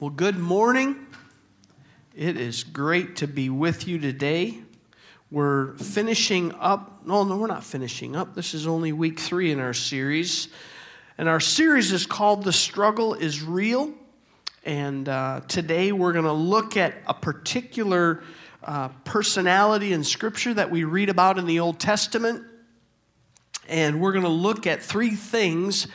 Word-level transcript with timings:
Well, 0.00 0.10
good 0.10 0.40
morning. 0.40 1.06
It 2.16 2.36
is 2.36 2.64
great 2.64 3.14
to 3.16 3.28
be 3.28 3.48
with 3.48 3.86
you 3.86 4.00
today. 4.00 4.58
We're 5.30 5.76
finishing 5.76 6.52
up. 6.58 7.06
No, 7.06 7.22
no, 7.22 7.36
we're 7.36 7.46
not 7.46 7.62
finishing 7.62 8.16
up. 8.16 8.34
This 8.34 8.54
is 8.54 8.66
only 8.66 8.90
week 8.90 9.20
three 9.20 9.52
in 9.52 9.60
our 9.60 9.72
series. 9.72 10.48
And 11.16 11.28
our 11.28 11.38
series 11.38 11.92
is 11.92 12.06
called 12.06 12.42
The 12.42 12.52
Struggle 12.52 13.14
is 13.14 13.44
Real. 13.44 13.94
And 14.64 15.08
uh, 15.08 15.42
today 15.46 15.92
we're 15.92 16.12
going 16.12 16.24
to 16.24 16.32
look 16.32 16.76
at 16.76 16.94
a 17.06 17.14
particular 17.14 18.24
uh, 18.64 18.88
personality 19.04 19.92
in 19.92 20.02
Scripture 20.02 20.54
that 20.54 20.72
we 20.72 20.82
read 20.82 21.08
about 21.08 21.38
in 21.38 21.46
the 21.46 21.60
Old 21.60 21.78
Testament. 21.78 22.42
And 23.68 24.00
we're 24.00 24.12
going 24.12 24.24
to 24.24 24.28
look 24.28 24.66
at 24.66 24.82
three 24.82 25.14
things 25.14 25.86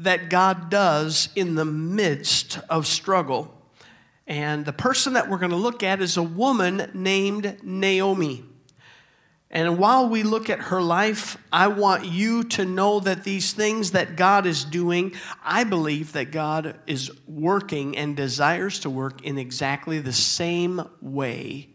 that 0.00 0.30
God 0.30 0.70
does 0.70 1.28
in 1.34 1.54
the 1.54 1.64
midst 1.64 2.58
of 2.68 2.86
struggle. 2.86 3.54
And 4.26 4.64
the 4.64 4.72
person 4.72 5.14
that 5.14 5.28
we're 5.28 5.38
going 5.38 5.50
to 5.50 5.56
look 5.56 5.82
at 5.82 6.00
is 6.00 6.16
a 6.16 6.22
woman 6.22 6.90
named 6.94 7.58
Naomi. 7.62 8.44
And 9.50 9.78
while 9.78 10.08
we 10.08 10.22
look 10.22 10.50
at 10.50 10.60
her 10.60 10.82
life, 10.82 11.38
I 11.50 11.68
want 11.68 12.04
you 12.04 12.44
to 12.44 12.66
know 12.66 13.00
that 13.00 13.24
these 13.24 13.54
things 13.54 13.92
that 13.92 14.14
God 14.14 14.44
is 14.44 14.62
doing, 14.64 15.14
I 15.42 15.64
believe 15.64 16.12
that 16.12 16.30
God 16.30 16.78
is 16.86 17.10
working 17.26 17.96
and 17.96 18.14
desires 18.14 18.80
to 18.80 18.90
work 18.90 19.24
in 19.24 19.38
exactly 19.38 20.00
the 20.00 20.12
same 20.12 20.82
way 21.00 21.70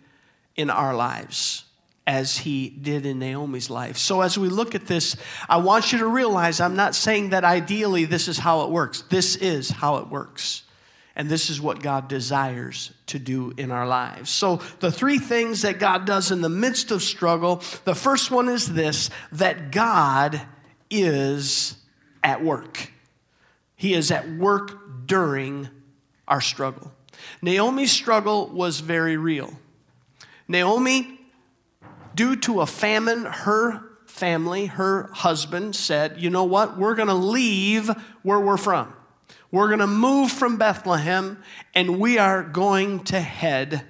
in 0.56 0.70
our 0.70 0.94
lives 0.96 1.66
as 2.06 2.38
he 2.38 2.70
did 2.70 3.06
in 3.06 3.20
Naomi's 3.20 3.70
life. 3.70 3.98
So, 3.98 4.22
as 4.22 4.38
we 4.38 4.50
look 4.50 4.76
at 4.76 4.88
this, 4.88 5.16
I 5.48 5.58
want 5.58 5.92
you 5.92 6.00
to 6.00 6.08
realize 6.08 6.60
I'm 6.60 6.76
not 6.76 6.96
saying 6.96 7.30
that 7.30 7.44
ideally 7.44 8.06
this 8.06 8.28
is 8.28 8.38
how 8.38 8.62
it 8.62 8.70
works. 8.70 9.04
This 9.10 9.36
is 9.36 9.70
how 9.70 9.98
it 9.98 10.08
works. 10.10 10.64
And 11.16 11.30
this 11.30 11.50
is 11.50 11.62
what 11.62 11.82
God 11.82 12.08
desires 12.08 12.92
to 13.08 13.20
do 13.20 13.54
in 13.56 13.70
our 13.70 13.88
lives. 13.88 14.32
So, 14.32 14.58
the 14.80 14.92
three 14.92 15.20
things 15.20 15.62
that 15.62 15.80
God 15.80 16.06
does 16.06 16.32
in 16.32 16.42
the 16.42 16.50
midst 16.50 16.92
of 16.92 17.02
struggle 17.02 17.62
the 17.86 17.96
first 17.96 18.32
one 18.32 18.50
is 18.50 18.74
this 18.74 19.10
that 19.32 19.72
God 19.72 20.42
is 20.90 21.78
at 22.24 22.44
work. 22.44 22.92
He 23.76 23.94
is 23.94 24.12
at 24.12 24.30
work 24.30 25.08
during 25.08 25.70
our 26.28 26.42
struggle. 26.42 26.92
Naomi's 27.42 27.92
struggle 27.92 28.48
was 28.48 28.80
very 28.80 29.18
real. 29.18 29.54
Naomi, 30.48 31.20
due 32.16 32.36
to 32.38 32.62
a 32.62 32.66
famine, 32.66 33.26
her 33.26 33.82
family, 34.06 34.68
her 34.68 35.10
husband 35.14 35.76
said, 35.76 36.22
You 36.22 36.30
know 36.30 36.44
what? 36.44 36.78
We're 36.78 36.96
going 36.96 37.08
to 37.08 37.14
leave 37.14 37.90
where 38.22 38.40
we're 38.40 38.58
from. 38.58 38.94
We're 39.52 39.68
going 39.68 39.80
to 39.80 39.88
move 39.88 40.32
from 40.32 40.58
Bethlehem 40.58 41.42
and 41.76 42.00
we 42.00 42.18
are 42.18 42.44
going 42.44 43.04
to 43.06 43.20
head 43.20 43.86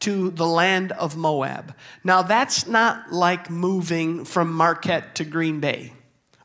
to 0.00 0.30
the 0.30 0.46
land 0.46 0.92
of 0.92 1.16
Moab. 1.16 1.74
Now, 2.04 2.22
that's 2.22 2.66
not 2.66 3.12
like 3.12 3.48
moving 3.48 4.24
from 4.24 4.52
Marquette 4.52 5.14
to 5.16 5.24
Green 5.24 5.60
Bay. 5.60 5.92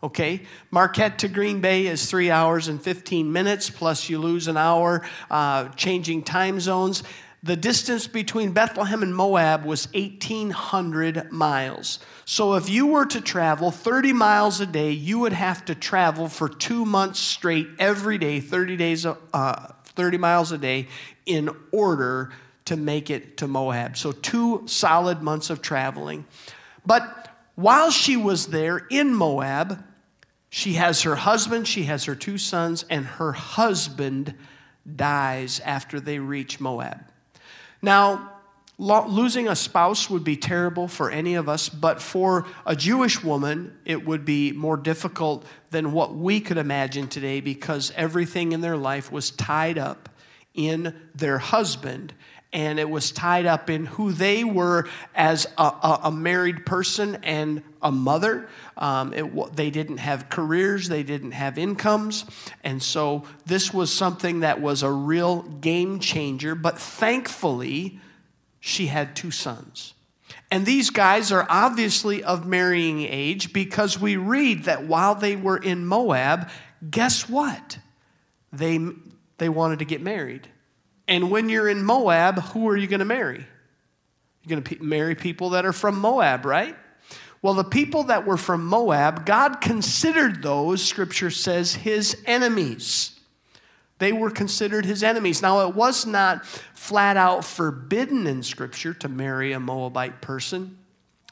Okay? 0.04 0.44
Marquette 0.72 1.20
to 1.20 1.28
Green 1.28 1.62
Bay 1.62 1.88
is 1.88 2.10
three 2.10 2.32
hours 2.32 2.68
and 2.68 2.82
15 2.82 3.32
minutes, 3.32 3.70
plus 3.70 4.10
you 4.10 4.20
lose 4.20 4.48
an 4.48 4.58
hour 4.58 5.04
uh, 5.30 5.70
changing 5.70 6.24
time 6.24 6.60
zones. 6.60 7.04
The 7.44 7.56
distance 7.56 8.06
between 8.06 8.52
Bethlehem 8.52 9.02
and 9.02 9.16
Moab 9.16 9.66
was 9.66 9.92
1,800 9.94 11.32
miles. 11.32 11.98
So 12.24 12.54
if 12.54 12.70
you 12.70 12.86
were 12.86 13.08
to 13.08 13.20
travel 13.20 13.72
30 13.72 14.14
miles 14.14 14.62
a 14.62 14.68
day, 14.68 14.92
you 14.92 15.18
would 15.20 15.34
have 15.34 15.66
to 15.66 15.74
travel 15.74 16.28
for 16.28 16.48
two 16.48 16.86
months 16.86 17.20
straight 17.20 17.68
every 17.80 18.20
day, 18.20 18.42
30 18.42 18.78
days, 18.78 19.08
uh, 19.08 19.74
30 19.86 20.18
miles 20.20 20.52
a 20.52 20.58
day, 20.60 20.88
in 21.26 21.50
order 21.72 22.32
to 22.66 22.76
make 22.76 23.10
it 23.10 23.38
to 23.38 23.48
Moab. 23.48 23.98
So 23.98 24.12
two 24.12 24.62
solid 24.68 25.24
months 25.24 25.50
of 25.50 25.64
traveling. 25.64 26.26
But 26.86 27.28
while 27.56 27.90
she 27.90 28.18
was 28.18 28.48
there 28.48 28.86
in 28.92 29.16
Moab, 29.16 29.84
she 30.52 30.74
has 30.74 31.02
her 31.02 31.16
husband, 31.16 31.68
she 31.68 31.84
has 31.84 32.06
her 32.06 32.14
two 32.14 32.38
sons, 32.38 32.86
and 32.88 33.04
her 33.04 33.32
husband 33.32 34.36
dies 34.96 35.60
after 35.62 36.00
they 36.00 36.20
reach 36.20 36.60
Moab. 36.60 37.11
Now, 37.82 38.32
lo- 38.78 39.08
losing 39.08 39.48
a 39.48 39.56
spouse 39.56 40.10
would 40.10 40.24
be 40.24 40.36
terrible 40.36 40.88
for 40.88 41.10
any 41.10 41.36
of 41.36 41.50
us, 41.50 41.70
but 41.70 42.02
for 42.02 42.46
a 42.66 42.76
Jewish 42.76 43.24
woman, 43.24 43.78
it 43.86 44.06
would 44.06 44.26
be 44.26 44.52
more 44.52 44.78
difficult 44.78 45.46
than 45.70 45.92
what 45.92 46.16
we 46.16 46.40
could 46.40 46.58
imagine 46.58 47.08
today 47.08 47.42
because 47.42 47.92
everything 47.96 48.52
in 48.52 48.62
their 48.62 48.78
life 48.78 49.12
was 49.12 49.32
tied 49.32 49.78
up 49.78 50.10
in 50.54 50.96
their 51.16 51.38
husband 51.38 52.14
and 52.54 52.80
it 52.80 52.90
was 52.90 53.12
tied 53.12 53.46
up 53.46 53.70
in 53.70 53.86
who 53.86 54.12
they 54.12 54.44
were 54.44 54.88
as 55.16 55.48
a, 55.58 55.64
a, 55.64 56.00
a 56.06 56.12
married 56.12 56.66
person 56.66 57.16
and 57.24 57.64
a 57.82 57.92
mother. 57.92 58.50
Um, 58.78 59.14
it, 59.14 59.56
they 59.56 59.70
didn't 59.70 59.98
have 59.98 60.30
careers, 60.30 60.90
they 60.90 61.04
didn't 61.04 61.32
have 61.32 61.58
incomes. 61.58 62.26
And 62.64 62.84
so 62.84 63.24
this 63.46 63.74
was 63.74 63.92
something 63.92 64.42
that 64.42 64.60
was 64.60 64.84
a 64.84 64.92
real 64.92 65.44
game 65.44 66.00
changer. 66.00 66.56
But 66.56 66.78
thankfully, 66.78 68.00
she 68.60 68.88
had 68.88 69.16
two 69.16 69.32
sons. 69.32 69.94
And 70.50 70.66
these 70.66 70.90
guys 70.90 71.32
are 71.32 71.46
obviously 71.50 72.24
of 72.24 72.46
marrying 72.46 73.02
age 73.02 73.54
because 73.54 74.00
we 74.00 74.18
read 74.18 74.66
that 74.66 74.86
while 74.86 75.16
they 75.16 75.38
were 75.38 75.58
in 75.58 75.86
Moab, 75.86 76.50
guess 76.90 77.30
what? 77.30 77.80
They, 78.52 78.80
they 79.38 79.48
wanted 79.48 79.80
to 79.80 79.86
get 79.86 80.02
married. 80.02 80.50
And 81.12 81.30
when 81.30 81.50
you're 81.50 81.68
in 81.68 81.84
Moab, 81.84 82.40
who 82.40 82.70
are 82.70 82.78
you 82.78 82.88
going 82.88 83.00
to 83.00 83.06
marry? 83.06 83.46
You're 84.44 84.62
going 84.62 84.64
to 84.64 84.82
marry 84.82 85.14
people 85.14 85.50
that 85.50 85.66
are 85.66 85.74
from 85.74 86.00
Moab, 86.00 86.46
right? 86.46 86.74
Well, 87.42 87.54
the 87.54 87.66
people 87.66 88.04
that 88.04 88.26
were 88.26 88.38
from 88.38 88.66
Moab, 88.66 89.26
God 89.26 89.60
considered 89.60 90.42
those, 90.42 90.82
scripture 90.82 91.30
says, 91.30 91.76
his 91.76 92.24
enemies. 92.26 93.20
They 93.98 94.14
were 94.14 94.32
considered 94.32 94.86
his 94.86 95.04
enemies. 95.04 95.42
Now, 95.42 95.68
it 95.68 95.76
was 95.76 96.06
not 96.06 96.46
flat 96.46 97.18
out 97.18 97.44
forbidden 97.44 98.26
in 98.26 98.42
scripture 98.42 98.94
to 98.94 99.10
marry 99.10 99.52
a 99.52 99.60
Moabite 99.60 100.22
person 100.22 100.78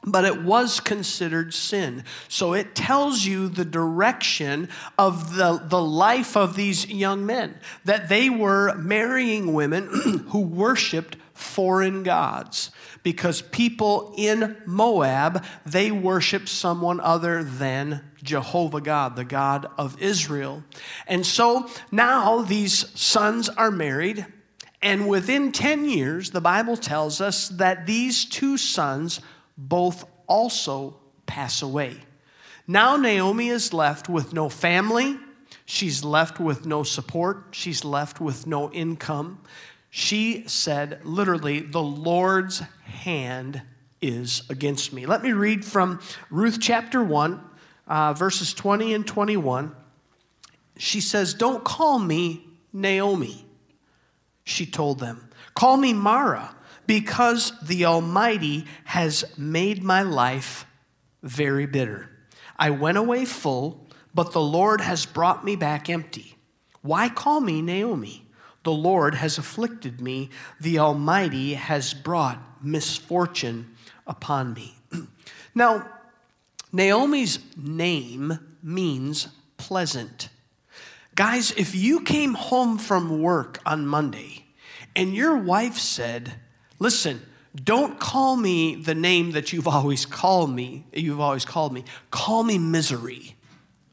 but 0.03 0.25
it 0.25 0.41
was 0.41 0.79
considered 0.79 1.53
sin. 1.53 2.03
So 2.27 2.53
it 2.53 2.73
tells 2.73 3.25
you 3.25 3.49
the 3.49 3.65
direction 3.65 4.69
of 4.97 5.35
the, 5.35 5.61
the 5.63 5.81
life 5.81 6.37
of 6.37 6.55
these 6.55 6.87
young 6.87 7.25
men, 7.25 7.59
that 7.85 8.09
they 8.09 8.29
were 8.29 8.75
marrying 8.75 9.53
women 9.53 9.87
who 10.29 10.41
worshiped 10.41 11.17
foreign 11.33 12.03
gods. 12.03 12.71
Because 13.03 13.41
people 13.41 14.13
in 14.17 14.57
Moab, 14.65 15.45
they 15.65 15.89
worshiped 15.89 16.49
someone 16.49 16.99
other 16.99 17.43
than 17.43 18.03
Jehovah 18.21 18.81
God, 18.81 19.15
the 19.15 19.23
God 19.23 19.67
of 19.77 20.01
Israel. 20.01 20.63
And 21.07 21.25
so 21.25 21.69
now 21.91 22.41
these 22.41 22.89
sons 22.99 23.47
are 23.47 23.71
married, 23.71 24.25
and 24.81 25.07
within 25.07 25.51
10 25.51 25.89
years, 25.89 26.31
the 26.31 26.41
Bible 26.41 26.77
tells 26.77 27.19
us 27.19 27.49
that 27.49 27.85
these 27.85 28.25
two 28.25 28.57
sons 28.57 29.19
both 29.59 30.05
also 30.27 30.95
pass 31.25 31.61
away. 31.61 31.97
Now 32.65 32.95
Naomi 32.95 33.49
is 33.49 33.73
left 33.73 34.07
with 34.07 34.33
no 34.33 34.47
family. 34.47 35.17
She's 35.65 36.03
left 36.03 36.39
with 36.39 36.65
no 36.65 36.83
support. 36.83 37.47
She's 37.51 37.83
left 37.83 38.21
with 38.21 38.47
no 38.47 38.71
income. 38.71 39.41
She 39.89 40.47
said, 40.47 41.01
literally, 41.03 41.59
the 41.59 41.81
Lord's 41.81 42.59
hand 42.85 43.61
is 44.01 44.43
against 44.49 44.93
me. 44.93 45.05
Let 45.05 45.23
me 45.23 45.33
read 45.33 45.65
from 45.65 45.99
Ruth 46.29 46.59
chapter 46.61 47.03
1, 47.03 47.41
uh, 47.87 48.13
verses 48.13 48.53
20 48.53 48.93
and 48.93 49.05
21. 49.05 49.75
She 50.77 51.01
says, 51.01 51.33
Don't 51.33 51.63
call 51.63 51.99
me 51.99 52.47
Naomi, 52.71 53.45
she 54.43 54.65
told 54.65 54.99
them. 54.99 55.29
Call 55.55 55.75
me 55.75 55.93
Mara 55.93 56.55
because 56.89 57.53
the 57.61 57.85
Almighty 57.85 58.65
has 58.83 59.23
made 59.37 59.83
my 59.83 60.01
life 60.01 60.65
very 61.21 61.67
bitter. 61.67 62.09
I 62.57 62.71
went 62.71 62.97
away 62.97 63.25
full, 63.25 63.85
but 64.15 64.31
the 64.31 64.41
Lord 64.41 64.81
has 64.81 65.05
brought 65.05 65.45
me 65.45 65.55
back 65.55 65.87
empty. 65.87 66.35
Why 66.81 67.07
call 67.07 67.41
me 67.41 67.61
Naomi? 67.61 68.25
The 68.63 68.71
Lord 68.71 69.13
has 69.13 69.37
afflicted 69.37 70.01
me. 70.01 70.31
The 70.59 70.79
Almighty 70.79 71.53
has 71.53 71.93
brought 71.93 72.41
misfortune 72.59 73.75
upon 74.07 74.55
me. 74.55 74.73
now, 75.53 75.87
Naomi's 76.73 77.37
name 77.55 78.39
means 78.63 79.27
pleasant. 79.57 80.29
Guys, 81.13 81.51
if 81.51 81.75
you 81.75 82.01
came 82.01 82.33
home 82.33 82.79
from 82.79 83.21
work 83.21 83.59
on 83.63 83.85
Monday 83.85 84.45
and 84.95 85.13
your 85.13 85.37
wife 85.37 85.77
said, 85.77 86.33
Listen, 86.79 87.21
don't 87.55 87.99
call 87.99 88.35
me 88.35 88.75
the 88.75 88.95
name 88.95 89.31
that 89.31 89.51
you've 89.51 89.67
always 89.67 90.05
called 90.05 90.53
me. 90.53 90.85
You've 90.93 91.19
always 91.19 91.45
called 91.45 91.73
me. 91.73 91.83
Call 92.11 92.43
me 92.43 92.57
misery. 92.57 93.35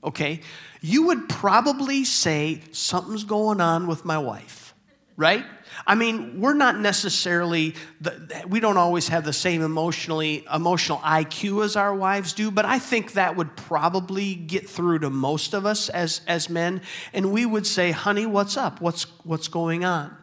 Okay? 0.04 0.40
You 0.80 1.06
would 1.06 1.28
probably 1.28 2.04
say 2.04 2.60
something's 2.70 3.24
going 3.24 3.60
on 3.60 3.86
with 3.86 4.04
my 4.04 4.18
wife. 4.18 4.74
right? 5.16 5.44
I 5.84 5.94
mean, 5.94 6.40
we're 6.40 6.54
not 6.54 6.78
necessarily, 6.78 7.74
the, 8.00 8.44
we 8.48 8.60
don't 8.60 8.76
always 8.76 9.08
have 9.08 9.24
the 9.24 9.32
same 9.32 9.62
emotionally, 9.62 10.44
emotional 10.52 10.98
IQ 10.98 11.64
as 11.64 11.76
our 11.76 11.94
wives 11.94 12.32
do, 12.32 12.50
but 12.50 12.64
I 12.64 12.78
think 12.78 13.12
that 13.12 13.36
would 13.36 13.56
probably 13.56 14.34
get 14.34 14.68
through 14.68 15.00
to 15.00 15.10
most 15.10 15.54
of 15.54 15.66
us 15.66 15.88
as, 15.88 16.20
as 16.26 16.48
men. 16.48 16.80
And 17.12 17.32
we 17.32 17.44
would 17.44 17.66
say, 17.66 17.90
honey, 17.90 18.26
what's 18.26 18.56
up? 18.56 18.80
What's, 18.80 19.04
what's 19.24 19.48
going 19.48 19.84
on? 19.84 20.16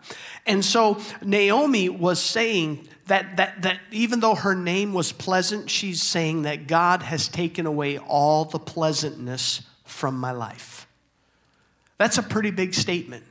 And 0.46 0.64
so 0.64 1.00
Naomi 1.22 1.90
was 1.90 2.22
saying 2.22 2.88
that, 3.08 3.38
that, 3.38 3.62
that 3.64 3.80
even 3.92 4.22
though 4.22 4.36
her 4.36 4.56
name 4.56 4.94
was 4.94 5.12
pleasant, 5.12 5.70
she's 5.70 6.02
saying 6.02 6.44
that 6.44 6.68
God 6.68 7.04
has 7.04 7.28
taken 7.28 7.66
away 7.66 7.98
all 7.98 8.46
the 8.46 8.60
pleasantness 8.60 9.62
from 9.84 10.18
my 10.20 10.32
life. 10.32 10.88
That's 11.98 12.18
a 12.18 12.24
pretty 12.24 12.52
big 12.52 12.74
statement 12.74 13.24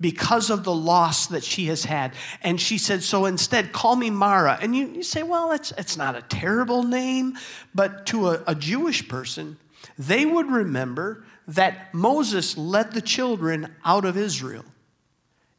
because 0.00 0.50
of 0.50 0.64
the 0.64 0.74
loss 0.74 1.26
that 1.28 1.44
she 1.44 1.66
has 1.66 1.84
had. 1.84 2.14
And 2.42 2.60
she 2.60 2.78
said, 2.78 3.02
So 3.02 3.26
instead, 3.26 3.72
call 3.72 3.96
me 3.96 4.10
Mara. 4.10 4.58
And 4.60 4.74
you, 4.74 4.88
you 4.88 5.02
say, 5.02 5.22
Well, 5.22 5.52
it's, 5.52 5.72
it's 5.78 5.96
not 5.96 6.16
a 6.16 6.22
terrible 6.22 6.82
name, 6.82 7.38
but 7.74 8.06
to 8.06 8.30
a, 8.30 8.42
a 8.46 8.54
Jewish 8.54 9.08
person, 9.08 9.58
they 9.98 10.26
would 10.26 10.50
remember 10.50 11.24
that 11.46 11.92
Moses 11.94 12.56
led 12.56 12.92
the 12.92 13.02
children 13.02 13.74
out 13.84 14.04
of 14.04 14.16
Israel. 14.16 14.64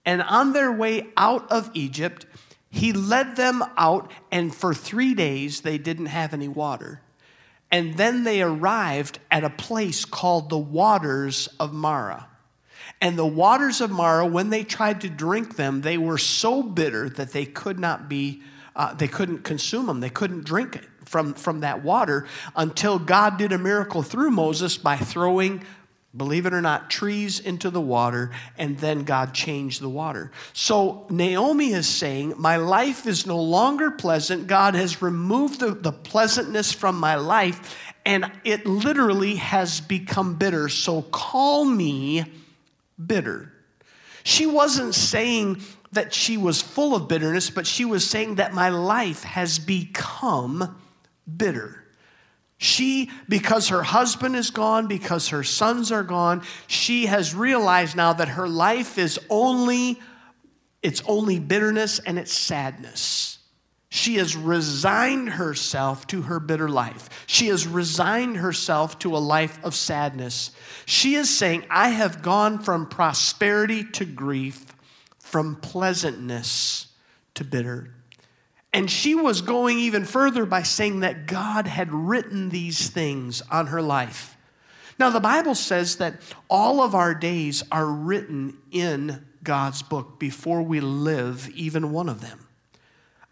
And 0.06 0.22
on 0.22 0.54
their 0.54 0.72
way 0.72 1.08
out 1.18 1.52
of 1.52 1.72
Egypt, 1.74 2.26
he 2.70 2.92
led 2.92 3.38
them 3.38 3.64
out, 3.78 4.12
and 4.32 4.54
for 4.54 4.74
three 4.74 5.14
days 5.14 5.62
they 5.62 5.78
didn't 5.78 6.08
have 6.08 6.34
any 6.34 6.48
water. 6.48 7.02
And 7.72 7.96
then 7.96 8.24
they 8.24 8.42
arrived 8.42 9.20
at 9.32 9.44
a 9.44 9.50
place 9.50 10.06
called 10.06 10.50
the 10.50 10.58
waters 10.58 11.48
of 11.60 11.74
Mara. 11.74 12.28
And 13.06 13.20
the 13.20 13.24
waters 13.24 13.82
of 13.82 13.92
Mara, 13.92 14.26
when 14.26 14.50
they 14.50 14.64
tried 14.64 15.02
to 15.02 15.10
drink 15.10 15.58
them, 15.58 15.82
they 15.82 15.96
were 15.96 16.18
so 16.18 16.64
bitter 16.64 17.08
that 17.08 17.34
they 17.34 17.46
could 17.46 17.78
not 17.78 18.10
be, 18.10 18.42
uh, 18.76 18.96
they 18.96 19.08
couldn't 19.08 19.44
consume 19.44 19.86
them. 19.86 20.00
They 20.00 20.10
couldn't 20.10 20.44
drink 20.44 20.76
it 20.76 20.86
from, 21.06 21.36
from 21.36 21.60
that 21.60 21.84
water 21.84 22.26
until 22.56 22.98
God 22.98 23.38
did 23.38 23.52
a 23.52 23.60
miracle 23.60 24.02
through 24.02 24.32
Moses 24.32 24.80
by 24.80 24.98
throwing 24.98 25.64
believe 26.18 26.48
it 26.48 26.54
or 26.54 26.62
not, 26.62 26.90
trees 26.90 27.40
into 27.42 27.70
the 27.70 27.82
water, 27.82 28.32
and 28.58 28.78
then 28.80 29.04
God 29.04 29.34
changed 29.34 29.82
the 29.82 29.90
water. 29.90 30.32
So 30.54 31.06
Naomi 31.10 31.74
is 31.74 31.90
saying, 31.90 32.36
My 32.38 32.56
life 32.56 33.06
is 33.06 33.28
no 33.28 33.40
longer 33.40 33.92
pleasant. 33.92 34.48
God 34.48 34.74
has 34.74 35.02
removed 35.02 35.60
the, 35.60 35.72
the 35.72 35.92
pleasantness 35.92 36.72
from 36.72 36.98
my 36.98 37.16
life, 37.16 37.94
and 38.04 38.32
it 38.46 38.66
literally 38.66 39.36
has 39.36 39.82
become 39.82 40.36
bitter. 40.36 40.70
So 40.70 41.02
call 41.02 41.66
me 41.66 42.24
bitter. 43.04 43.52
She 44.24 44.46
wasn't 44.46 44.96
saying 44.96 45.62
that 45.92 46.14
she 46.14 46.38
was 46.38 46.62
full 46.62 46.96
of 46.96 47.08
bitterness, 47.08 47.50
but 47.50 47.68
she 47.68 47.86
was 47.86 48.10
saying 48.10 48.36
that 48.36 48.54
my 48.54 48.70
life 48.70 49.24
has 49.24 49.60
become 49.60 50.78
bitter. 51.38 51.84
She, 52.58 53.12
because 53.28 53.70
her 53.70 53.84
husband 53.84 54.36
is 54.36 54.50
gone, 54.50 54.88
because 54.88 55.30
her 55.30 55.44
sons 55.44 55.92
are 55.92 56.04
gone, 56.04 56.44
she 56.68 57.06
has 57.06 57.36
realized 57.36 57.96
now 57.96 58.14
that 58.14 58.30
her 58.30 58.48
life 58.48 58.98
is 58.98 59.20
only, 59.30 60.00
it's 60.82 61.04
only 61.06 61.40
bitterness 61.40 62.00
and 62.00 62.18
it's 62.18 62.34
sadness. 62.34 63.35
She 63.96 64.16
has 64.16 64.36
resigned 64.36 65.30
herself 65.30 66.06
to 66.08 66.24
her 66.24 66.42
bitter 66.42 66.68
life. 66.68 67.24
She 67.28 67.48
has 67.48 67.66
resigned 67.66 68.36
herself 68.36 69.00
to 69.00 69.16
a 69.16 69.20
life 69.20 69.58
of 69.64 69.74
sadness. 69.74 70.52
She 70.86 71.16
is 71.16 71.30
saying, 71.30 71.64
I 71.70 71.92
have 71.92 72.22
gone 72.22 72.60
from 72.60 72.88
prosperity 72.88 73.86
to 73.92 74.04
grief, 74.04 74.66
from 75.20 75.56
pleasantness 75.56 76.88
to 77.36 77.46
bitter. 77.46 77.94
And 78.74 78.92
she 78.92 79.16
was 79.16 79.40
going 79.40 79.80
even 79.80 80.04
further 80.04 80.46
by 80.46 80.64
saying 80.64 81.00
that 81.00 81.26
God 81.26 81.66
had 81.66 81.90
written 81.94 82.50
these 82.50 82.90
things 82.90 83.42
on 83.50 83.68
her 83.68 83.82
life. 83.82 84.36
Now, 85.00 85.10
the 85.10 85.22
Bible 85.22 85.56
says 85.56 85.96
that 85.98 86.20
all 86.50 86.82
of 86.82 86.96
our 86.96 87.16
days 87.16 87.64
are 87.72 87.88
written 87.88 88.58
in 88.74 89.26
God's 89.42 89.84
book 89.84 90.20
before 90.20 90.64
we 90.64 90.82
live 90.82 91.50
even 91.56 91.94
one 91.94 92.10
of 92.10 92.20
them. 92.20 92.45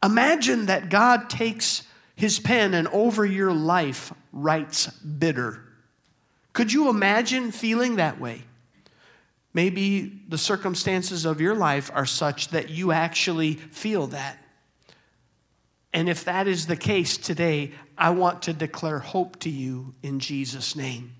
Imagine 0.03 0.65
that 0.65 0.89
God 0.89 1.29
takes 1.29 1.83
his 2.15 2.39
pen 2.39 2.73
and 2.73 2.87
over 2.89 3.25
your 3.25 3.53
life 3.53 4.13
writes 4.31 4.87
bitter. 4.87 5.63
Could 6.51 6.73
you 6.73 6.89
imagine 6.89 7.51
feeling 7.51 7.95
that 7.95 8.19
way? 8.19 8.43
Maybe 9.53 10.21
the 10.27 10.37
circumstances 10.37 11.25
of 11.25 11.39
your 11.39 11.55
life 11.55 11.89
are 11.93 12.05
such 12.05 12.49
that 12.49 12.69
you 12.69 12.91
actually 12.91 13.53
feel 13.53 14.07
that. 14.07 14.39
And 15.93 16.09
if 16.09 16.25
that 16.25 16.47
is 16.47 16.65
the 16.65 16.75
case 16.75 17.17
today, 17.17 17.71
I 17.97 18.09
want 18.09 18.41
to 18.43 18.53
declare 18.53 18.99
hope 18.99 19.39
to 19.41 19.49
you 19.49 19.93
in 20.01 20.19
Jesus' 20.19 20.75
name. 20.75 21.13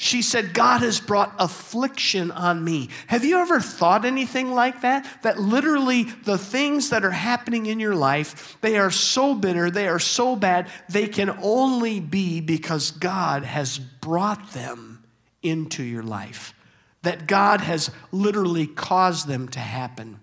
She 0.00 0.22
said, 0.22 0.54
God 0.54 0.82
has 0.82 1.00
brought 1.00 1.34
affliction 1.40 2.30
on 2.30 2.62
me. 2.62 2.88
Have 3.08 3.24
you 3.24 3.38
ever 3.38 3.58
thought 3.58 4.04
anything 4.04 4.52
like 4.52 4.82
that? 4.82 5.04
That 5.22 5.40
literally 5.40 6.04
the 6.04 6.38
things 6.38 6.90
that 6.90 7.04
are 7.04 7.10
happening 7.10 7.66
in 7.66 7.80
your 7.80 7.96
life, 7.96 8.56
they 8.60 8.78
are 8.78 8.92
so 8.92 9.34
bitter, 9.34 9.72
they 9.72 9.88
are 9.88 9.98
so 9.98 10.36
bad, 10.36 10.68
they 10.88 11.08
can 11.08 11.36
only 11.42 11.98
be 11.98 12.40
because 12.40 12.92
God 12.92 13.42
has 13.42 13.80
brought 13.80 14.52
them 14.52 15.02
into 15.42 15.82
your 15.82 16.04
life. 16.04 16.54
That 17.02 17.26
God 17.26 17.60
has 17.60 17.90
literally 18.12 18.68
caused 18.68 19.26
them 19.26 19.48
to 19.48 19.58
happen. 19.58 20.20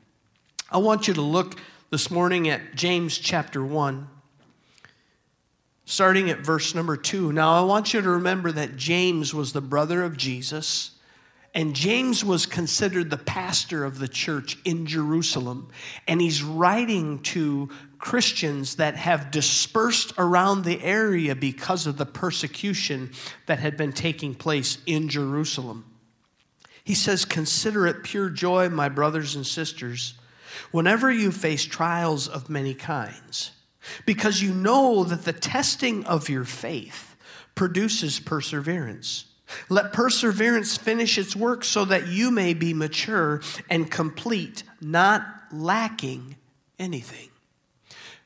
I 0.71 0.77
want 0.77 1.09
you 1.09 1.13
to 1.15 1.21
look 1.21 1.59
this 1.91 2.09
morning 2.09 2.47
at 2.47 2.75
James 2.75 3.17
chapter 3.17 3.63
1, 3.63 4.07
starting 5.85 6.29
at 6.29 6.39
verse 6.39 6.75
number 6.75 6.97
2. 6.97 7.31
Now, 7.31 7.53
I 7.53 7.65
want 7.65 7.93
you 7.93 8.01
to 8.01 8.09
remember 8.09 8.51
that 8.51 8.75
James 8.75 9.33
was 9.33 9.53
the 9.53 9.61
brother 9.61 10.03
of 10.03 10.17
Jesus, 10.17 10.91
and 11.53 11.73
James 11.73 12.25
was 12.25 12.45
considered 12.45 13.09
the 13.09 13.17
pastor 13.17 13.85
of 13.85 13.99
the 13.99 14.07
church 14.07 14.57
in 14.65 14.85
Jerusalem. 14.85 15.69
And 16.07 16.19
he's 16.19 16.43
writing 16.43 17.19
to 17.19 17.69
Christians 17.97 18.75
that 18.75 18.95
have 18.95 19.31
dispersed 19.31 20.11
around 20.17 20.63
the 20.63 20.81
area 20.83 21.33
because 21.33 21.87
of 21.87 21.97
the 21.97 22.05
persecution 22.05 23.11
that 23.45 23.59
had 23.59 23.77
been 23.77 23.93
taking 23.93 24.35
place 24.35 24.79
in 24.85 25.07
Jerusalem. 25.07 25.85
He 26.83 26.93
says, 26.93 27.23
Consider 27.23 27.87
it 27.87 28.03
pure 28.03 28.29
joy, 28.29 28.67
my 28.67 28.89
brothers 28.89 29.35
and 29.35 29.47
sisters 29.47 30.15
whenever 30.71 31.11
you 31.11 31.31
face 31.31 31.63
trials 31.63 32.27
of 32.27 32.49
many 32.49 32.73
kinds, 32.73 33.51
because 34.05 34.41
you 34.41 34.53
know 34.53 35.03
that 35.03 35.25
the 35.25 35.33
testing 35.33 36.05
of 36.05 36.29
your 36.29 36.45
faith 36.45 37.15
produces 37.55 38.19
perseverance. 38.19 39.25
Let 39.69 39.93
perseverance 39.93 40.77
finish 40.77 41.17
its 41.17 41.35
work 41.35 41.63
so 41.63 41.85
that 41.85 42.07
you 42.07 42.31
may 42.31 42.53
be 42.53 42.73
mature 42.73 43.41
and 43.69 43.89
complete, 43.89 44.63
not 44.81 45.25
lacking 45.51 46.35
anything. 46.79 47.29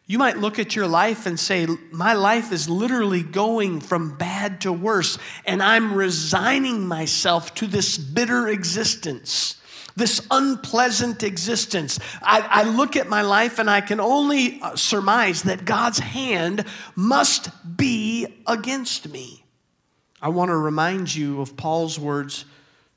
You 0.07 0.17
might 0.17 0.39
look 0.39 0.57
at 0.57 0.75
your 0.75 0.87
life 0.87 1.27
and 1.27 1.39
say, 1.39 1.67
My 1.91 2.13
life 2.13 2.51
is 2.51 2.67
literally 2.67 3.21
going 3.21 3.79
from 3.79 4.17
bad 4.17 4.61
to 4.61 4.73
worse, 4.73 5.19
and 5.45 5.61
I'm 5.61 5.93
resigning 5.93 6.87
myself 6.87 7.53
to 7.55 7.67
this 7.67 7.97
bitter 7.97 8.47
existence 8.47 9.58
this 9.99 10.25
unpleasant 10.31 11.21
existence. 11.21 11.99
I, 12.23 12.41
I, 12.49 12.63
look 12.63 12.95
at 12.95 13.07
my 13.07 13.21
life 13.21 13.59
and 13.59 13.69
I 13.69 13.81
can 13.81 13.99
only 13.99 14.59
uh, 14.61 14.75
surmise 14.75 15.43
that 15.43 15.65
God's 15.65 15.99
hand 15.99 16.65
must 16.95 17.49
be 17.77 18.25
against 18.47 19.09
me. 19.09 19.43
I 20.21 20.29
want 20.29 20.49
to 20.49 20.57
remind 20.57 21.13
you 21.13 21.41
of 21.41 21.55
Paul's 21.55 21.99
words 21.99 22.45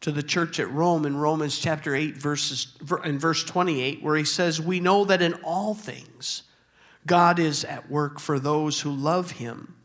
to 0.00 0.10
the 0.10 0.22
church 0.22 0.58
at 0.58 0.70
Rome 0.70 1.04
in 1.06 1.16
Romans 1.16 1.58
chapter 1.58 1.94
8 1.94 2.16
verses 2.16 2.76
in 3.04 3.18
verse 3.18 3.44
28 3.44 4.02
where 4.02 4.16
he 4.16 4.24
says 4.24 4.60
we 4.60 4.80
know 4.80 5.04
that 5.04 5.22
in 5.22 5.34
all 5.44 5.74
things 5.74 6.42
God 7.06 7.38
is 7.38 7.64
at 7.64 7.90
work 7.90 8.18
for 8.18 8.38
those 8.38 8.80
who 8.80 8.90
love 8.90 9.32
him 9.32 9.76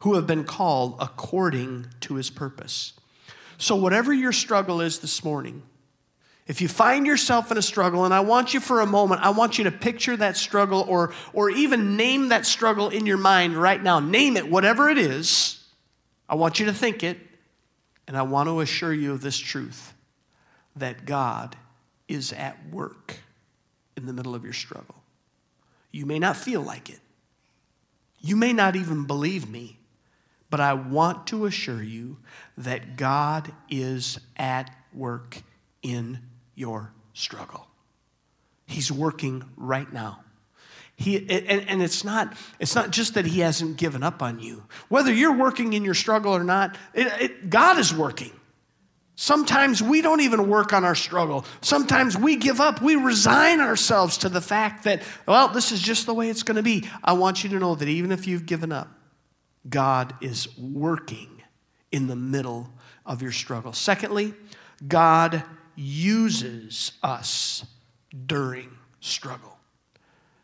who 0.00 0.14
have 0.14 0.26
been 0.26 0.44
called 0.44 0.96
according 0.98 1.86
to 2.00 2.14
his 2.14 2.28
purpose. 2.28 2.94
So 3.56 3.76
whatever 3.76 4.12
your 4.12 4.32
struggle 4.32 4.80
is 4.80 4.98
this 4.98 5.22
morning 5.22 5.62
if 6.52 6.60
you 6.60 6.68
find 6.68 7.06
yourself 7.06 7.50
in 7.50 7.56
a 7.56 7.62
struggle, 7.62 8.04
and 8.04 8.12
I 8.12 8.20
want 8.20 8.52
you 8.52 8.60
for 8.60 8.82
a 8.82 8.86
moment, 8.86 9.22
I 9.22 9.30
want 9.30 9.56
you 9.56 9.64
to 9.64 9.70
picture 9.70 10.14
that 10.18 10.36
struggle 10.36 10.84
or, 10.86 11.14
or 11.32 11.48
even 11.48 11.96
name 11.96 12.28
that 12.28 12.44
struggle 12.44 12.90
in 12.90 13.06
your 13.06 13.16
mind 13.16 13.56
right 13.56 13.82
now. 13.82 14.00
Name 14.00 14.36
it, 14.36 14.50
whatever 14.50 14.90
it 14.90 14.98
is. 14.98 15.64
I 16.28 16.34
want 16.34 16.60
you 16.60 16.66
to 16.66 16.74
think 16.74 17.02
it, 17.02 17.16
and 18.06 18.18
I 18.18 18.22
want 18.22 18.50
to 18.50 18.60
assure 18.60 18.92
you 18.92 19.12
of 19.12 19.22
this 19.22 19.38
truth 19.38 19.94
that 20.76 21.06
God 21.06 21.56
is 22.06 22.34
at 22.34 22.58
work 22.70 23.20
in 23.96 24.04
the 24.04 24.12
middle 24.12 24.34
of 24.34 24.44
your 24.44 24.52
struggle. 24.52 24.96
You 25.90 26.04
may 26.04 26.18
not 26.18 26.36
feel 26.36 26.60
like 26.60 26.90
it, 26.90 27.00
you 28.20 28.36
may 28.36 28.52
not 28.52 28.76
even 28.76 29.06
believe 29.06 29.48
me, 29.48 29.78
but 30.50 30.60
I 30.60 30.74
want 30.74 31.28
to 31.28 31.46
assure 31.46 31.82
you 31.82 32.18
that 32.58 32.98
God 32.98 33.54
is 33.70 34.20
at 34.36 34.70
work 34.92 35.38
in 35.82 36.18
your 36.54 36.92
struggle. 37.12 37.66
He's 38.66 38.90
working 38.90 39.44
right 39.56 39.90
now. 39.92 40.20
He, 40.96 41.16
and, 41.18 41.68
and 41.68 41.82
it's, 41.82 42.04
not, 42.04 42.34
it's 42.60 42.74
not 42.74 42.90
just 42.90 43.14
that 43.14 43.26
he 43.26 43.40
hasn't 43.40 43.76
given 43.76 44.02
up 44.02 44.22
on 44.22 44.38
you. 44.38 44.64
Whether 44.88 45.12
you're 45.12 45.36
working 45.36 45.72
in 45.72 45.84
your 45.84 45.94
struggle 45.94 46.32
or 46.32 46.44
not, 46.44 46.76
it, 46.94 47.06
it, 47.20 47.50
God 47.50 47.78
is 47.78 47.94
working. 47.94 48.32
Sometimes 49.14 49.82
we 49.82 50.00
don't 50.00 50.20
even 50.20 50.48
work 50.48 50.72
on 50.72 50.84
our 50.84 50.94
struggle. 50.94 51.44
Sometimes 51.60 52.16
we 52.16 52.36
give 52.36 52.60
up. 52.60 52.80
We 52.80 52.96
resign 52.96 53.60
ourselves 53.60 54.18
to 54.18 54.28
the 54.28 54.40
fact 54.40 54.84
that, 54.84 55.02
well, 55.26 55.48
this 55.48 55.70
is 55.70 55.80
just 55.80 56.06
the 56.06 56.14
way 56.14 56.30
it's 56.30 56.42
going 56.42 56.56
to 56.56 56.62
be. 56.62 56.88
I 57.04 57.12
want 57.12 57.44
you 57.44 57.50
to 57.50 57.58
know 57.58 57.74
that 57.74 57.88
even 57.88 58.10
if 58.10 58.26
you've 58.26 58.46
given 58.46 58.72
up, 58.72 58.88
God 59.68 60.14
is 60.20 60.56
working 60.58 61.42
in 61.90 62.06
the 62.06 62.16
middle 62.16 62.70
of 63.04 63.22
your 63.22 63.32
struggle. 63.32 63.72
Secondly, 63.72 64.34
God 64.86 65.44
uses 65.76 66.92
us 67.02 67.64
during 68.26 68.70
struggle. 69.00 69.58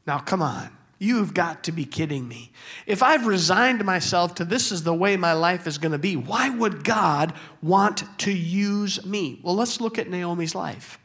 Now, 0.07 0.19
come 0.19 0.43
on. 0.43 0.71
You've 1.01 1.33
got 1.33 1.65
to 1.65 1.73
be 1.73 1.85
kidding 1.85 2.27
me. 2.27 2.51
If 2.85 3.05
I've 3.05 3.27
resigned 3.27 3.85
myself 3.85 4.35
to 4.37 4.45
this 4.45 4.73
is 4.73 4.83
the 4.83 4.95
way 4.95 5.17
my 5.17 5.33
life 5.33 5.67
is 5.69 5.79
going 5.79 5.93
to 5.93 5.99
be, 5.99 6.17
why 6.17 6.49
would 6.51 6.83
God 6.83 7.35
want 7.63 8.03
to 8.21 8.33
use 8.33 9.05
me? 9.07 9.39
Well, 9.43 9.55
let's 9.55 9.81
look 9.81 9.97
at 9.97 10.11
Naomi's 10.11 10.57
life. 10.57 10.99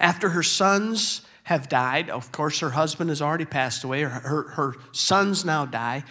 After 0.00 0.30
her 0.30 0.42
sons 0.42 1.22
have 1.44 1.68
died, 1.68 2.10
of 2.10 2.32
course, 2.32 2.58
her 2.58 2.70
husband 2.70 3.08
has 3.10 3.22
already 3.22 3.44
passed 3.44 3.84
away, 3.84 4.02
her, 4.02 4.08
her, 4.08 4.42
her 4.50 4.74
sons 4.90 5.44
now 5.44 5.64
die, 5.64 6.02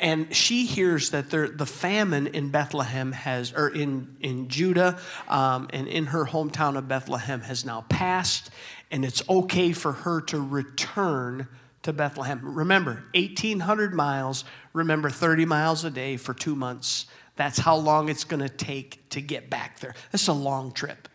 and 0.00 0.34
she 0.34 0.64
hears 0.64 1.10
that 1.10 1.28
there, 1.30 1.48
the 1.48 1.66
famine 1.66 2.28
in 2.28 2.48
Bethlehem 2.48 3.12
has, 3.12 3.52
or 3.52 3.68
in, 3.68 4.16
in 4.20 4.48
Judah 4.48 4.98
um, 5.28 5.68
and 5.74 5.86
in 5.86 6.06
her 6.06 6.24
hometown 6.24 6.78
of 6.78 6.88
Bethlehem 6.88 7.42
has 7.42 7.66
now 7.66 7.84
passed, 7.90 8.50
and 8.90 9.04
it's 9.04 9.22
okay 9.28 9.72
for 9.72 9.92
her 9.92 10.22
to 10.22 10.40
return 10.40 11.46
to 11.82 11.92
Bethlehem. 11.92 12.40
Remember, 12.42 13.04
1,800 13.14 13.94
miles, 13.94 14.44
remember 14.72 15.10
30 15.10 15.44
miles 15.44 15.84
a 15.84 15.90
day 15.90 16.16
for 16.16 16.32
two 16.32 16.56
months. 16.56 17.04
That's 17.36 17.58
how 17.58 17.76
long 17.76 18.08
it's 18.08 18.24
going 18.24 18.42
to 18.42 18.48
take 18.48 19.08
to 19.10 19.20
get 19.20 19.50
back 19.50 19.80
there. 19.80 19.94
It's 20.12 20.28
a 20.28 20.32
long 20.32 20.72
trip. 20.72 21.08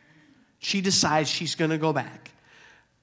She 0.60 0.82
decides 0.82 1.30
she's 1.30 1.56
going 1.56 1.72
to 1.72 1.78
go 1.78 1.92
back. 1.92 2.32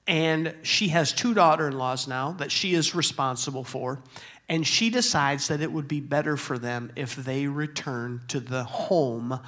And 0.05 0.53
she 0.63 0.89
has 0.89 1.13
two 1.13 1.33
daughter 1.33 1.67
in 1.67 1.77
laws 1.77 2.07
now 2.07 2.33
that 2.33 2.51
she 2.51 2.73
is 2.73 2.93
responsible 2.93 3.63
for. 3.63 4.01
And 4.49 4.67
she 4.67 4.89
decides 4.89 5.47
that 5.47 5.61
it 5.61 5.71
would 5.71 5.87
be 5.87 6.01
better 6.01 6.35
for 6.37 6.57
them 6.57 6.91
if 6.95 7.15
they 7.15 7.47
return 7.47 8.21
to 8.27 8.39
the 8.39 8.63
home 8.63 9.39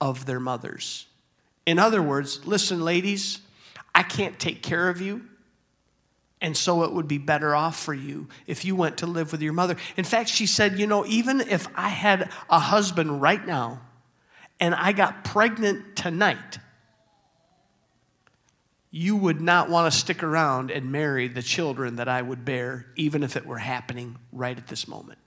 of 0.00 0.26
their 0.26 0.40
mothers. 0.40 1.06
In 1.64 1.78
other 1.78 2.00
words, 2.00 2.46
listen, 2.46 2.84
ladies, 2.84 3.40
I 3.94 4.02
can't 4.02 4.38
take 4.38 4.62
care 4.62 4.88
of 4.88 5.00
you. 5.00 5.22
And 6.40 6.56
so 6.56 6.82
it 6.84 6.92
would 6.92 7.08
be 7.08 7.18
better 7.18 7.54
off 7.54 7.82
for 7.82 7.94
you 7.94 8.28
if 8.46 8.64
you 8.64 8.76
went 8.76 8.98
to 8.98 9.06
live 9.06 9.32
with 9.32 9.40
your 9.40 9.54
mother. 9.54 9.76
In 9.96 10.04
fact, 10.04 10.28
she 10.28 10.46
said, 10.46 10.78
You 10.78 10.86
know, 10.86 11.04
even 11.06 11.40
if 11.40 11.66
I 11.74 11.88
had 11.88 12.30
a 12.50 12.58
husband 12.58 13.22
right 13.22 13.44
now 13.44 13.80
and 14.60 14.74
I 14.74 14.92
got 14.92 15.24
pregnant 15.24 15.96
tonight, 15.96 16.58
you 18.90 19.16
would 19.16 19.40
not 19.40 19.68
want 19.68 19.92
to 19.92 19.98
stick 19.98 20.22
around 20.22 20.70
and 20.70 20.90
marry 20.90 21.28
the 21.28 21.42
children 21.42 21.96
that 21.96 22.08
I 22.08 22.22
would 22.22 22.44
bear, 22.44 22.86
even 22.96 23.22
if 23.22 23.36
it 23.36 23.46
were 23.46 23.58
happening 23.58 24.16
right 24.32 24.56
at 24.56 24.68
this 24.68 24.88
moment. 24.88 25.18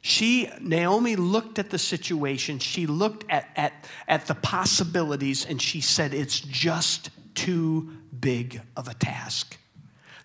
She, 0.00 0.48
Naomi 0.60 1.16
looked 1.16 1.58
at 1.58 1.70
the 1.70 1.78
situation, 1.78 2.58
she 2.60 2.86
looked 2.86 3.24
at, 3.28 3.48
at, 3.56 3.72
at 4.06 4.26
the 4.26 4.36
possibilities, 4.36 5.44
and 5.44 5.60
she 5.60 5.80
said, 5.80 6.14
It's 6.14 6.38
just 6.38 7.10
too 7.34 7.90
big 8.18 8.62
of 8.76 8.88
a 8.88 8.94
task. 8.94 9.58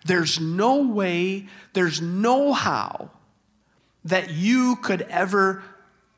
There's 0.04 0.40
no 0.40 0.86
way, 0.86 1.48
there's 1.72 2.00
no 2.00 2.52
how 2.52 3.10
that 4.04 4.30
you 4.30 4.76
could 4.76 5.02
ever 5.02 5.62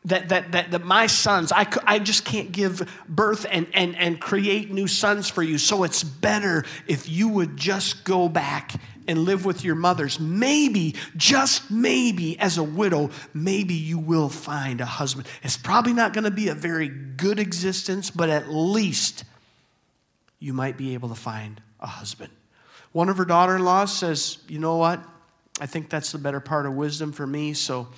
that, 0.06 0.28
that, 0.28 0.52
that, 0.52 0.70
that 0.70 0.84
my 0.84 1.06
sons, 1.06 1.50
I, 1.50 1.66
I 1.84 1.98
just 1.98 2.24
can't 2.24 2.52
give 2.52 2.90
birth 3.08 3.46
and, 3.50 3.66
and, 3.72 3.96
and 3.96 4.20
create 4.20 4.70
new 4.70 4.86
sons 4.86 5.30
for 5.30 5.42
you. 5.42 5.56
So 5.56 5.82
it's 5.84 6.04
better 6.04 6.64
if 6.86 7.08
you 7.08 7.28
would 7.28 7.56
just 7.56 8.04
go 8.04 8.28
back 8.28 8.72
and 9.08 9.20
live 9.20 9.44
with 9.44 9.64
your 9.64 9.74
mothers. 9.74 10.20
Maybe, 10.20 10.94
just 11.16 11.70
maybe, 11.70 12.38
as 12.38 12.58
a 12.58 12.62
widow, 12.62 13.10
maybe 13.32 13.74
you 13.74 13.98
will 13.98 14.28
find 14.28 14.80
a 14.80 14.86
husband. 14.86 15.26
It's 15.42 15.56
probably 15.56 15.94
not 15.94 16.12
going 16.12 16.24
to 16.24 16.30
be 16.30 16.48
a 16.48 16.54
very 16.54 16.88
good 16.88 17.38
existence, 17.38 18.10
but 18.10 18.28
at 18.28 18.48
least 18.48 19.24
you 20.38 20.52
might 20.52 20.76
be 20.76 20.94
able 20.94 21.08
to 21.08 21.14
find 21.14 21.62
a 21.80 21.86
husband. 21.86 22.30
One 22.92 23.08
of 23.08 23.16
her 23.16 23.24
daughter 23.24 23.56
in 23.56 23.64
laws 23.64 23.96
says, 23.96 24.38
You 24.48 24.58
know 24.58 24.76
what? 24.76 25.02
I 25.60 25.66
think 25.66 25.88
that's 25.88 26.12
the 26.12 26.18
better 26.18 26.40
part 26.40 26.66
of 26.66 26.74
wisdom 26.74 27.12
for 27.12 27.26
me. 27.26 27.54
So 27.54 27.88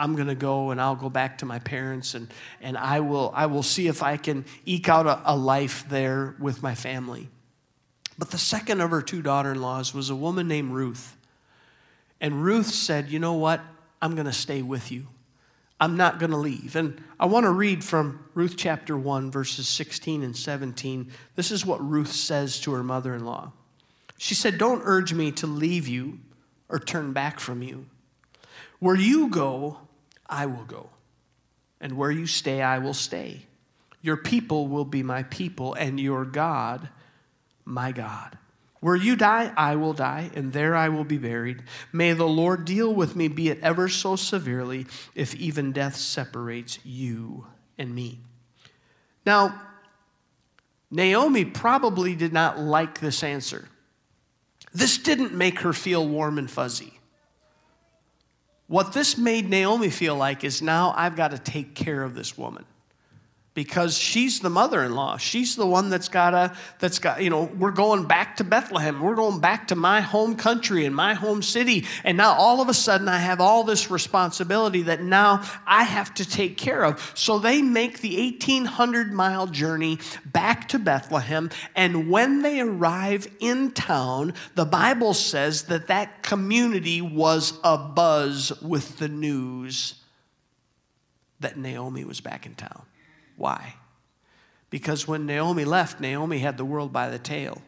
I'm 0.00 0.16
going 0.16 0.28
to 0.28 0.34
go 0.34 0.70
and 0.70 0.80
I'll 0.80 0.96
go 0.96 1.10
back 1.10 1.38
to 1.38 1.46
my 1.46 1.58
parents 1.58 2.14
and, 2.14 2.32
and 2.62 2.78
I, 2.78 3.00
will, 3.00 3.32
I 3.34 3.46
will 3.46 3.62
see 3.62 3.86
if 3.86 4.02
I 4.02 4.16
can 4.16 4.46
eke 4.64 4.88
out 4.88 5.06
a, 5.06 5.20
a 5.26 5.36
life 5.36 5.84
there 5.90 6.34
with 6.40 6.62
my 6.62 6.74
family. 6.74 7.28
But 8.18 8.30
the 8.30 8.38
second 8.38 8.80
of 8.80 8.90
her 8.90 9.02
two 9.02 9.20
daughter 9.20 9.52
in 9.52 9.60
laws 9.60 9.92
was 9.92 10.08
a 10.08 10.16
woman 10.16 10.48
named 10.48 10.72
Ruth. 10.72 11.16
And 12.18 12.42
Ruth 12.42 12.66
said, 12.66 13.10
You 13.10 13.18
know 13.18 13.34
what? 13.34 13.60
I'm 14.00 14.14
going 14.14 14.26
to 14.26 14.32
stay 14.32 14.62
with 14.62 14.90
you. 14.90 15.06
I'm 15.78 15.96
not 15.96 16.18
going 16.18 16.30
to 16.30 16.38
leave. 16.38 16.76
And 16.76 17.02
I 17.18 17.26
want 17.26 17.44
to 17.44 17.50
read 17.50 17.84
from 17.84 18.24
Ruth 18.34 18.54
chapter 18.56 18.96
1, 18.96 19.30
verses 19.30 19.68
16 19.68 20.22
and 20.22 20.36
17. 20.36 21.10
This 21.36 21.50
is 21.50 21.64
what 21.64 21.86
Ruth 21.86 22.12
says 22.12 22.58
to 22.60 22.72
her 22.72 22.82
mother 22.82 23.14
in 23.14 23.24
law. 23.26 23.52
She 24.16 24.34
said, 24.34 24.56
Don't 24.56 24.82
urge 24.84 25.12
me 25.12 25.30
to 25.32 25.46
leave 25.46 25.88
you 25.88 26.20
or 26.70 26.78
turn 26.78 27.12
back 27.12 27.38
from 27.38 27.62
you. 27.62 27.86
Where 28.78 28.96
you 28.96 29.28
go, 29.28 29.78
I 30.30 30.46
will 30.46 30.64
go. 30.64 30.88
And 31.80 31.96
where 31.96 32.10
you 32.10 32.26
stay, 32.26 32.62
I 32.62 32.78
will 32.78 32.94
stay. 32.94 33.42
Your 34.02 34.16
people 34.16 34.68
will 34.68 34.84
be 34.84 35.02
my 35.02 35.24
people, 35.24 35.74
and 35.74 36.00
your 36.00 36.24
God, 36.24 36.88
my 37.64 37.92
God. 37.92 38.38
Where 38.80 38.96
you 38.96 39.14
die, 39.14 39.52
I 39.56 39.76
will 39.76 39.92
die, 39.92 40.30
and 40.34 40.52
there 40.52 40.74
I 40.74 40.88
will 40.88 41.04
be 41.04 41.18
buried. 41.18 41.62
May 41.92 42.14
the 42.14 42.26
Lord 42.26 42.64
deal 42.64 42.94
with 42.94 43.14
me, 43.14 43.28
be 43.28 43.50
it 43.50 43.60
ever 43.60 43.88
so 43.88 44.16
severely, 44.16 44.86
if 45.14 45.34
even 45.34 45.72
death 45.72 45.96
separates 45.96 46.78
you 46.84 47.46
and 47.76 47.94
me. 47.94 48.20
Now, 49.26 49.60
Naomi 50.90 51.44
probably 51.44 52.14
did 52.14 52.32
not 52.32 52.58
like 52.58 53.00
this 53.00 53.22
answer. 53.22 53.68
This 54.72 54.96
didn't 54.96 55.34
make 55.34 55.60
her 55.60 55.72
feel 55.72 56.06
warm 56.06 56.38
and 56.38 56.50
fuzzy. 56.50 56.99
What 58.70 58.92
this 58.92 59.18
made 59.18 59.50
Naomi 59.50 59.90
feel 59.90 60.14
like 60.14 60.44
is 60.44 60.62
now 60.62 60.94
I've 60.96 61.16
got 61.16 61.32
to 61.32 61.38
take 61.38 61.74
care 61.74 62.04
of 62.04 62.14
this 62.14 62.38
woman 62.38 62.64
because 63.52 63.98
she's 63.98 64.40
the 64.40 64.50
mother-in-law. 64.50 65.16
She's 65.16 65.56
the 65.56 65.66
one 65.66 65.90
that's 65.90 66.08
got 66.08 66.34
a 66.34 66.56
that's 66.78 67.00
got 67.00 67.22
you 67.22 67.30
know 67.30 67.44
we're 67.58 67.72
going 67.72 68.06
back 68.06 68.36
to 68.36 68.44
bethlehem. 68.44 69.00
We're 69.00 69.16
going 69.16 69.40
back 69.40 69.68
to 69.68 69.74
my 69.74 70.00
home 70.00 70.36
country 70.36 70.84
and 70.84 70.94
my 70.94 71.14
home 71.14 71.42
city. 71.42 71.84
And 72.04 72.16
now 72.16 72.34
all 72.34 72.60
of 72.60 72.68
a 72.68 72.74
sudden 72.74 73.08
i 73.08 73.18
have 73.18 73.40
all 73.40 73.64
this 73.64 73.90
responsibility 73.90 74.82
that 74.82 75.02
now 75.02 75.42
i 75.66 75.82
have 75.82 76.14
to 76.14 76.28
take 76.28 76.56
care 76.56 76.84
of. 76.84 77.12
So 77.14 77.38
they 77.38 77.60
make 77.60 78.00
the 78.00 78.16
1800 78.18 79.12
mile 79.12 79.48
journey 79.48 79.98
back 80.24 80.68
to 80.68 80.78
bethlehem. 80.78 81.50
And 81.74 82.08
when 82.08 82.42
they 82.42 82.60
arrive 82.60 83.26
in 83.40 83.72
town 83.72 84.34
the 84.54 84.64
bible 84.64 85.12
says 85.12 85.64
that 85.64 85.88
that 85.88 86.22
community 86.22 87.00
was 87.00 87.52
abuzz 87.62 88.62
with 88.62 88.98
the 88.98 89.08
news 89.08 89.94
that 91.40 91.56
naomi 91.56 92.04
was 92.04 92.20
back 92.20 92.46
in 92.46 92.54
town 92.54 92.84
why? 93.40 93.74
Because 94.68 95.08
when 95.08 95.24
Naomi 95.24 95.64
left, 95.64 95.98
Naomi 95.98 96.38
had 96.38 96.58
the 96.58 96.64
world 96.64 96.92
by 96.92 97.08
the 97.08 97.18
tail. 97.18 97.62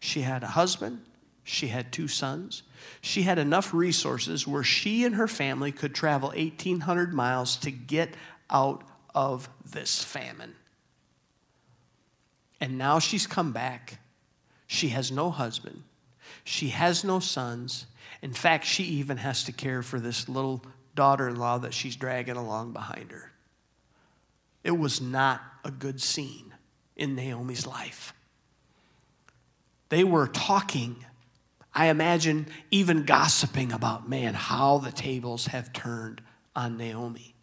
She 0.00 0.20
had 0.20 0.42
a 0.42 0.48
husband, 0.48 1.00
she 1.42 1.68
had 1.68 1.92
two 1.92 2.08
sons, 2.08 2.62
she 3.00 3.22
had 3.22 3.38
enough 3.38 3.72
resources 3.72 4.46
where 4.46 4.62
she 4.62 5.04
and 5.04 5.14
her 5.14 5.26
family 5.26 5.72
could 5.72 5.94
travel 5.94 6.28
1,800 6.28 7.14
miles 7.14 7.56
to 7.56 7.70
get 7.70 8.14
out 8.50 8.84
of 9.14 9.48
this 9.64 10.04
famine. 10.04 10.54
And 12.60 12.76
now 12.76 12.98
she's 12.98 13.26
come 13.26 13.52
back. 13.52 13.98
She 14.66 14.88
has 14.88 15.10
no 15.10 15.30
husband. 15.30 15.82
She 16.44 16.68
has 16.68 17.02
no 17.02 17.18
sons. 17.18 17.86
In 18.20 18.34
fact, 18.34 18.66
she 18.66 18.84
even 18.84 19.16
has 19.16 19.44
to 19.44 19.52
care 19.52 19.82
for 19.82 19.98
this 19.98 20.28
little 20.28 20.62
daughter 20.94 21.28
in 21.28 21.36
law 21.36 21.58
that 21.58 21.72
she's 21.72 21.96
dragging 21.96 22.36
along 22.36 22.72
behind 22.72 23.10
her. 23.10 23.32
It 24.62 24.76
was 24.78 25.00
not 25.00 25.42
a 25.64 25.70
good 25.70 26.00
scene 26.00 26.54
in 26.96 27.14
Naomi's 27.14 27.66
life. 27.66 28.12
They 29.88 30.04
were 30.04 30.28
talking, 30.28 31.04
I 31.74 31.86
imagine, 31.86 32.46
even 32.70 33.04
gossiping 33.04 33.72
about, 33.72 34.08
man, 34.08 34.34
how 34.34 34.78
the 34.78 34.92
tables 34.92 35.46
have 35.46 35.72
turned 35.72 36.20
on 36.54 36.76
Naomi. 36.76 37.34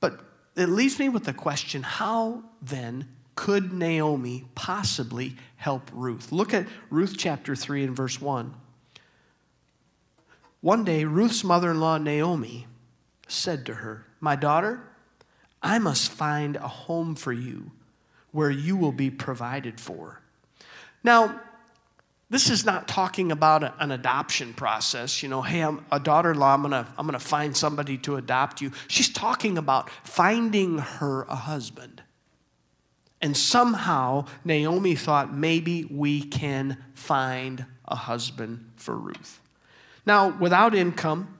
But 0.00 0.20
it 0.56 0.68
leaves 0.68 0.98
me 0.98 1.08
with 1.08 1.24
the 1.24 1.32
question 1.32 1.82
how 1.82 2.44
then 2.62 3.08
could 3.34 3.72
Naomi 3.72 4.46
possibly 4.54 5.36
help 5.56 5.90
Ruth? 5.92 6.32
Look 6.32 6.52
at 6.52 6.66
Ruth 6.90 7.14
chapter 7.16 7.54
3 7.54 7.84
and 7.84 7.96
verse 7.96 8.20
1. 8.20 8.54
One 10.60 10.84
day, 10.84 11.04
Ruth's 11.04 11.44
mother 11.44 11.70
in 11.70 11.78
law, 11.78 11.98
Naomi, 11.98 12.66
said 13.28 13.64
to 13.66 13.74
her, 13.74 14.06
My 14.20 14.34
daughter, 14.34 14.87
I 15.62 15.78
must 15.78 16.10
find 16.10 16.56
a 16.56 16.68
home 16.68 17.14
for 17.14 17.32
you 17.32 17.70
where 18.32 18.50
you 18.50 18.76
will 18.76 18.92
be 18.92 19.10
provided 19.10 19.80
for. 19.80 20.20
Now, 21.02 21.40
this 22.30 22.50
is 22.50 22.66
not 22.66 22.86
talking 22.86 23.32
about 23.32 23.80
an 23.80 23.90
adoption 23.90 24.52
process. 24.52 25.22
You 25.22 25.30
know, 25.30 25.40
hey, 25.40 25.62
I'm 25.62 25.84
a 25.90 25.98
daughter 25.98 26.32
in 26.32 26.38
law, 26.38 26.52
I'm 26.52 26.62
gonna, 26.62 26.86
I'm 26.98 27.06
gonna 27.06 27.18
find 27.18 27.56
somebody 27.56 27.96
to 27.98 28.16
adopt 28.16 28.60
you. 28.60 28.72
She's 28.86 29.08
talking 29.08 29.56
about 29.56 29.88
finding 30.04 30.78
her 30.78 31.22
a 31.22 31.34
husband. 31.34 32.02
And 33.20 33.36
somehow 33.36 34.26
Naomi 34.44 34.94
thought 34.94 35.34
maybe 35.34 35.84
we 35.84 36.22
can 36.22 36.76
find 36.94 37.64
a 37.86 37.96
husband 37.96 38.70
for 38.76 38.96
Ruth. 38.96 39.40
Now, 40.06 40.28
without 40.38 40.74
income, 40.74 41.37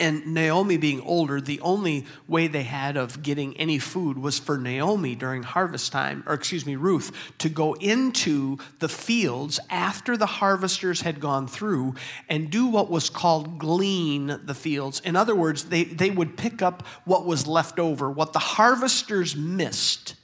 and 0.00 0.26
Naomi 0.34 0.76
being 0.76 1.00
older, 1.02 1.40
the 1.40 1.60
only 1.60 2.06
way 2.26 2.48
they 2.48 2.62
had 2.62 2.96
of 2.96 3.22
getting 3.22 3.56
any 3.56 3.78
food 3.78 4.18
was 4.18 4.38
for 4.38 4.56
Naomi 4.58 5.14
during 5.14 5.42
harvest 5.42 5.92
time, 5.92 6.24
or 6.26 6.34
excuse 6.34 6.66
me, 6.66 6.76
Ruth, 6.76 7.12
to 7.38 7.48
go 7.48 7.74
into 7.74 8.58
the 8.78 8.88
fields 8.88 9.60
after 9.68 10.16
the 10.16 10.26
harvesters 10.26 11.02
had 11.02 11.20
gone 11.20 11.46
through 11.46 11.94
and 12.28 12.50
do 12.50 12.66
what 12.66 12.90
was 12.90 13.10
called 13.10 13.58
glean 13.58 14.40
the 14.44 14.54
fields. 14.54 15.00
In 15.00 15.14
other 15.14 15.34
words, 15.34 15.64
they, 15.64 15.84
they 15.84 16.10
would 16.10 16.36
pick 16.36 16.62
up 16.62 16.86
what 17.04 17.26
was 17.26 17.46
left 17.46 17.78
over, 17.78 18.10
what 18.10 18.32
the 18.32 18.38
harvesters 18.38 19.36
missed 19.36 20.14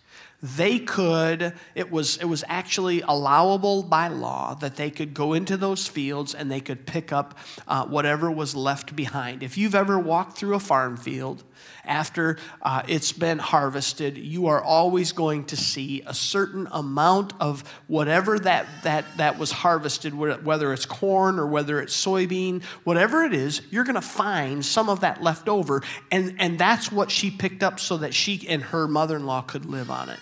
they 0.56 0.78
could 0.78 1.54
it 1.74 1.90
was 1.90 2.16
it 2.18 2.24
was 2.24 2.44
actually 2.48 3.00
allowable 3.02 3.82
by 3.82 4.08
law 4.08 4.54
that 4.54 4.76
they 4.76 4.90
could 4.90 5.14
go 5.14 5.32
into 5.32 5.56
those 5.56 5.86
fields 5.86 6.34
and 6.34 6.50
they 6.50 6.60
could 6.60 6.86
pick 6.86 7.12
up 7.12 7.38
uh, 7.66 7.84
whatever 7.86 8.30
was 8.30 8.54
left 8.54 8.94
behind. 8.94 9.42
If 9.42 9.58
you've 9.58 9.74
ever 9.74 9.98
walked 9.98 10.38
through 10.38 10.54
a 10.54 10.60
farm 10.60 10.96
field 10.96 11.42
after 11.84 12.38
uh, 12.62 12.82
it's 12.88 13.12
been 13.12 13.38
harvested 13.38 14.18
you 14.18 14.46
are 14.46 14.62
always 14.62 15.12
going 15.12 15.44
to 15.44 15.56
see 15.56 16.02
a 16.06 16.14
certain 16.14 16.68
amount 16.72 17.32
of 17.40 17.62
whatever 17.86 18.38
that 18.38 18.66
that 18.82 19.04
that 19.16 19.38
was 19.38 19.50
harvested 19.50 20.14
whether 20.14 20.72
it's 20.72 20.86
corn 20.86 21.38
or 21.38 21.46
whether 21.46 21.80
it's 21.80 21.96
soybean 21.96 22.62
whatever 22.84 23.24
it 23.24 23.32
is 23.32 23.62
you're 23.70 23.84
going 23.84 23.94
to 23.94 24.00
find 24.00 24.64
some 24.64 24.88
of 24.88 25.00
that 25.00 25.22
left 25.22 25.48
over. 25.48 25.82
And 26.10 26.36
and 26.38 26.58
that's 26.58 26.90
what 26.92 27.10
she 27.10 27.30
picked 27.30 27.62
up 27.62 27.80
so 27.80 27.96
that 27.98 28.14
she 28.14 28.46
and 28.48 28.62
her 28.62 28.86
mother-in-law 28.86 29.42
could 29.42 29.66
live 29.66 29.90
on 29.90 30.08
it 30.08 30.18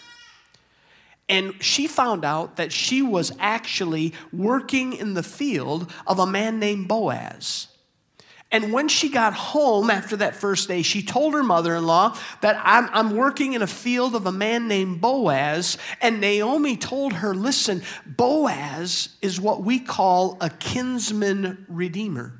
and 1.28 1.54
she 1.62 1.86
found 1.86 2.24
out 2.24 2.56
that 2.56 2.72
she 2.72 3.00
was 3.00 3.32
actually 3.38 4.12
working 4.32 4.92
in 4.92 5.14
the 5.14 5.22
field 5.22 5.90
of 6.06 6.18
a 6.18 6.26
man 6.26 6.58
named 6.58 6.88
Boaz. 6.88 7.68
And 8.52 8.72
when 8.72 8.88
she 8.88 9.08
got 9.08 9.34
home 9.34 9.90
after 9.90 10.16
that 10.18 10.36
first 10.36 10.68
day, 10.68 10.82
she 10.82 11.02
told 11.02 11.34
her 11.34 11.42
mother 11.42 11.74
in 11.74 11.86
law 11.86 12.16
that 12.40 12.60
I'm, 12.62 12.88
I'm, 12.92 13.16
working 13.16 13.54
in 13.54 13.62
a 13.62 13.66
field 13.66 14.14
of 14.14 14.26
a 14.26 14.32
man 14.32 14.68
named 14.68 15.00
Boaz. 15.00 15.76
And 16.00 16.20
Naomi 16.20 16.76
told 16.76 17.14
her, 17.14 17.34
Listen, 17.34 17.82
Boaz 18.06 19.08
is 19.20 19.40
what 19.40 19.64
we 19.64 19.80
call 19.80 20.36
a 20.40 20.50
kinsman 20.50 21.66
redeemer. 21.68 22.38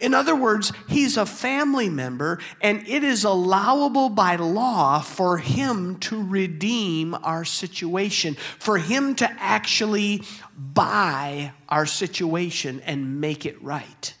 In 0.00 0.14
other 0.14 0.34
words, 0.34 0.72
he's 0.88 1.16
a 1.16 1.26
family 1.26 1.88
member, 1.88 2.40
and 2.60 2.86
it 2.88 3.04
is 3.04 3.24
allowable 3.24 4.08
by 4.08 4.36
law 4.36 5.00
for 5.00 5.38
him 5.38 5.98
to 6.00 6.22
redeem 6.22 7.14
our 7.14 7.44
situation, 7.44 8.34
for 8.58 8.78
him 8.78 9.14
to 9.16 9.30
actually 9.38 10.22
buy 10.56 11.52
our 11.68 11.86
situation 11.86 12.80
and 12.84 13.20
make 13.20 13.46
it 13.46 13.62
right. 13.62 14.14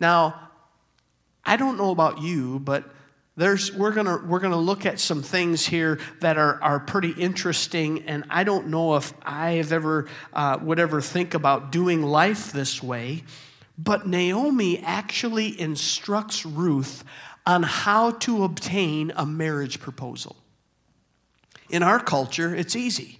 Now, 0.00 0.50
I 1.44 1.56
don't 1.56 1.76
know 1.78 1.90
about 1.90 2.20
you, 2.20 2.58
but 2.58 2.84
there's, 3.36 3.72
we're 3.72 3.90
going 3.90 4.28
we're 4.28 4.38
gonna 4.38 4.56
look 4.56 4.86
at 4.86 5.00
some 5.00 5.22
things 5.22 5.66
here 5.66 5.98
that 6.20 6.38
are, 6.38 6.62
are 6.62 6.78
pretty 6.78 7.10
interesting, 7.10 8.04
and 8.06 8.24
I 8.30 8.44
don't 8.44 8.68
know 8.68 8.94
if 8.94 9.12
I 9.22 9.52
have 9.52 9.72
ever, 9.72 10.06
uh, 10.32 10.58
would 10.62 10.78
ever 10.78 11.00
think 11.00 11.34
about 11.34 11.72
doing 11.72 12.02
life 12.02 12.52
this 12.52 12.82
way, 12.82 13.24
but 13.76 14.06
Naomi 14.06 14.78
actually 14.78 15.60
instructs 15.60 16.46
Ruth 16.46 17.02
on 17.44 17.64
how 17.64 18.12
to 18.12 18.44
obtain 18.44 19.12
a 19.16 19.26
marriage 19.26 19.80
proposal. 19.80 20.36
In 21.70 21.82
our 21.82 21.98
culture, 21.98 22.54
it's 22.54 22.76
easy. 22.76 23.18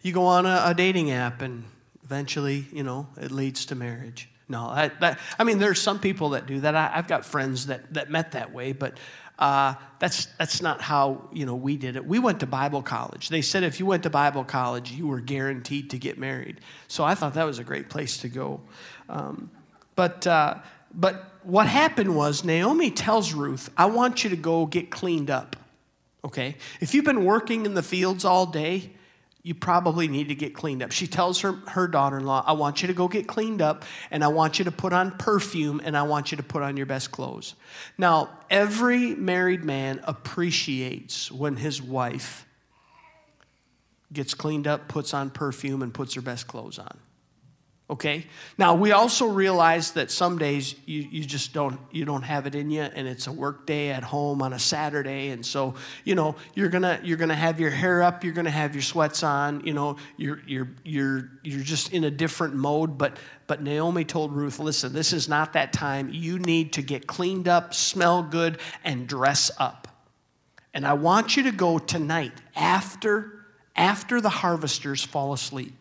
You 0.00 0.12
go 0.12 0.26
on 0.26 0.46
a, 0.46 0.62
a 0.66 0.74
dating 0.74 1.10
app, 1.10 1.42
and 1.42 1.64
eventually, 2.04 2.66
you 2.72 2.84
know, 2.84 3.08
it 3.20 3.32
leads 3.32 3.66
to 3.66 3.74
marriage. 3.74 4.28
No, 4.48 4.64
I, 4.64 4.88
that, 5.00 5.18
I 5.38 5.44
mean, 5.44 5.58
there's 5.58 5.80
some 5.80 6.00
people 6.00 6.30
that 6.30 6.46
do 6.46 6.60
that. 6.60 6.74
I, 6.74 6.88
have 6.88 7.06
got 7.06 7.24
friends 7.24 7.66
that, 7.66 7.94
that 7.94 8.10
met 8.10 8.32
that 8.32 8.52
way, 8.52 8.72
but 8.72 8.98
uh, 9.40 9.74
that's, 9.98 10.26
that's 10.38 10.60
not 10.60 10.82
how 10.82 11.28
you 11.32 11.46
know, 11.46 11.54
we 11.54 11.76
did 11.76 11.96
it. 11.96 12.04
We 12.04 12.18
went 12.18 12.40
to 12.40 12.46
Bible 12.46 12.82
college. 12.82 13.30
They 13.30 13.42
said 13.42 13.64
if 13.64 13.80
you 13.80 13.86
went 13.86 14.02
to 14.02 14.10
Bible 14.10 14.44
college, 14.44 14.92
you 14.92 15.06
were 15.06 15.20
guaranteed 15.20 15.90
to 15.90 15.98
get 15.98 16.18
married. 16.18 16.60
So 16.88 17.04
I 17.04 17.14
thought 17.14 17.34
that 17.34 17.44
was 17.44 17.58
a 17.58 17.64
great 17.64 17.88
place 17.88 18.18
to 18.18 18.28
go. 18.28 18.60
Um, 19.08 19.50
but, 19.96 20.26
uh, 20.26 20.56
but 20.94 21.32
what 21.42 21.66
happened 21.66 22.14
was 22.14 22.44
Naomi 22.44 22.90
tells 22.90 23.32
Ruth, 23.32 23.70
I 23.76 23.86
want 23.86 24.24
you 24.24 24.30
to 24.30 24.36
go 24.36 24.66
get 24.66 24.90
cleaned 24.90 25.30
up. 25.30 25.56
Okay? 26.22 26.56
If 26.80 26.94
you've 26.94 27.06
been 27.06 27.24
working 27.24 27.64
in 27.64 27.72
the 27.72 27.82
fields 27.82 28.26
all 28.26 28.44
day, 28.44 28.90
you 29.42 29.54
probably 29.54 30.06
need 30.06 30.28
to 30.28 30.34
get 30.34 30.54
cleaned 30.54 30.82
up. 30.82 30.92
She 30.92 31.06
tells 31.06 31.40
her, 31.40 31.52
her 31.68 31.88
daughter 31.88 32.18
in 32.18 32.24
law, 32.24 32.44
I 32.46 32.52
want 32.52 32.82
you 32.82 32.88
to 32.88 32.94
go 32.94 33.08
get 33.08 33.26
cleaned 33.26 33.62
up, 33.62 33.84
and 34.10 34.22
I 34.22 34.28
want 34.28 34.58
you 34.58 34.66
to 34.66 34.72
put 34.72 34.92
on 34.92 35.12
perfume, 35.12 35.80
and 35.82 35.96
I 35.96 36.02
want 36.02 36.30
you 36.30 36.36
to 36.36 36.42
put 36.42 36.62
on 36.62 36.76
your 36.76 36.86
best 36.86 37.10
clothes. 37.10 37.54
Now, 37.96 38.30
every 38.50 39.14
married 39.14 39.64
man 39.64 40.00
appreciates 40.04 41.32
when 41.32 41.56
his 41.56 41.80
wife 41.80 42.46
gets 44.12 44.34
cleaned 44.34 44.66
up, 44.66 44.88
puts 44.88 45.14
on 45.14 45.30
perfume, 45.30 45.82
and 45.82 45.94
puts 45.94 46.14
her 46.14 46.20
best 46.20 46.46
clothes 46.46 46.78
on 46.78 46.98
okay? 47.90 48.24
Now 48.56 48.74
we 48.74 48.92
also 48.92 49.26
realize 49.26 49.90
that 49.92 50.10
some 50.10 50.38
days 50.38 50.76
you, 50.86 51.02
you 51.10 51.24
just 51.24 51.52
don't 51.52 51.78
you 51.90 52.04
don't 52.04 52.22
have 52.22 52.46
it 52.46 52.54
in 52.54 52.70
you 52.70 52.82
and 52.82 53.08
it's 53.08 53.26
a 53.26 53.32
work 53.32 53.66
day 53.66 53.90
at 53.90 54.04
home 54.04 54.40
on 54.42 54.52
a 54.52 54.58
saturday 54.58 55.30
and 55.30 55.44
so 55.44 55.74
you 56.04 56.14
know 56.14 56.36
you're 56.54 56.68
gonna 56.68 57.00
you're 57.02 57.16
gonna 57.16 57.34
have 57.34 57.58
your 57.58 57.70
hair 57.70 58.02
up 58.02 58.22
you're 58.22 58.32
gonna 58.32 58.48
have 58.48 58.74
your 58.74 58.82
sweats 58.82 59.22
on 59.22 59.60
you 59.66 59.74
know 59.74 59.96
you're 60.16 60.40
you're 60.46 60.68
you're 60.84 61.30
you're 61.42 61.62
just 61.62 61.92
in 61.92 62.04
a 62.04 62.10
different 62.10 62.54
mode 62.54 62.96
but 62.96 63.16
but 63.48 63.62
naomi 63.62 64.04
told 64.04 64.32
ruth 64.32 64.60
listen 64.60 64.92
this 64.92 65.12
is 65.12 65.28
not 65.28 65.52
that 65.54 65.72
time. 65.72 66.10
You 66.12 66.38
need 66.38 66.74
to 66.74 66.82
get 66.82 67.06
cleaned 67.06 67.48
up 67.48 67.74
smell 67.74 68.22
good 68.22 68.60
and 68.84 69.06
dress 69.08 69.50
up. 69.58 69.88
And 70.72 70.86
i 70.86 70.92
want 70.92 71.36
you 71.36 71.42
to 71.44 71.52
go 71.52 71.78
tonight 71.78 72.32
after 72.54 73.44
after 73.74 74.20
the 74.20 74.28
harvesters 74.28 75.02
fall 75.02 75.32
asleep 75.32 75.79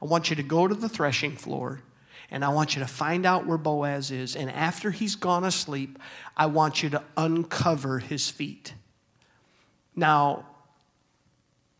I 0.00 0.06
want 0.06 0.30
you 0.30 0.36
to 0.36 0.42
go 0.42 0.66
to 0.66 0.74
the 0.74 0.88
threshing 0.88 1.36
floor 1.36 1.82
and 2.30 2.44
I 2.44 2.50
want 2.50 2.76
you 2.76 2.80
to 2.80 2.88
find 2.88 3.26
out 3.26 3.46
where 3.46 3.58
Boaz 3.58 4.10
is. 4.10 4.36
And 4.36 4.50
after 4.50 4.90
he's 4.90 5.16
gone 5.16 5.44
asleep, 5.44 5.98
I 6.36 6.46
want 6.46 6.82
you 6.82 6.90
to 6.90 7.02
uncover 7.16 7.98
his 7.98 8.30
feet. 8.30 8.74
Now, 9.96 10.46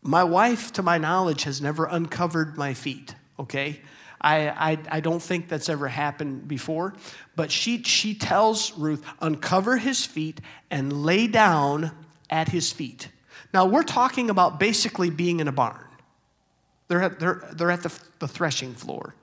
my 0.01 0.23
wife, 0.23 0.73
to 0.73 0.83
my 0.83 0.97
knowledge, 0.97 1.43
has 1.43 1.61
never 1.61 1.85
uncovered 1.85 2.57
my 2.57 2.73
feet, 2.73 3.15
okay? 3.39 3.79
I, 4.19 4.49
I, 4.49 4.77
I, 4.89 4.99
don't 4.99 5.21
think 5.21 5.47
that's 5.47 5.69
ever 5.69 5.87
happened 5.87 6.47
before. 6.47 6.93
But 7.35 7.51
she, 7.51 7.81
she 7.83 8.13
tells 8.13 8.77
Ruth, 8.77 9.03
uncover 9.21 9.77
his 9.77 10.05
feet 10.05 10.41
and 10.69 11.03
lay 11.03 11.27
down 11.27 11.91
at 12.29 12.49
his 12.49 12.71
feet. 12.71 13.09
Now, 13.53 13.65
we're 13.65 13.83
talking 13.83 14.29
about 14.29 14.59
basically 14.59 15.09
being 15.09 15.39
in 15.39 15.47
a 15.47 15.51
barn. 15.51 15.85
They're 16.91 17.03
at, 17.03 17.19
they're, 17.21 17.41
they're 17.53 17.71
at 17.71 17.83
the, 17.83 17.99
the 18.19 18.27
threshing 18.27 18.73
floor. 18.73 19.15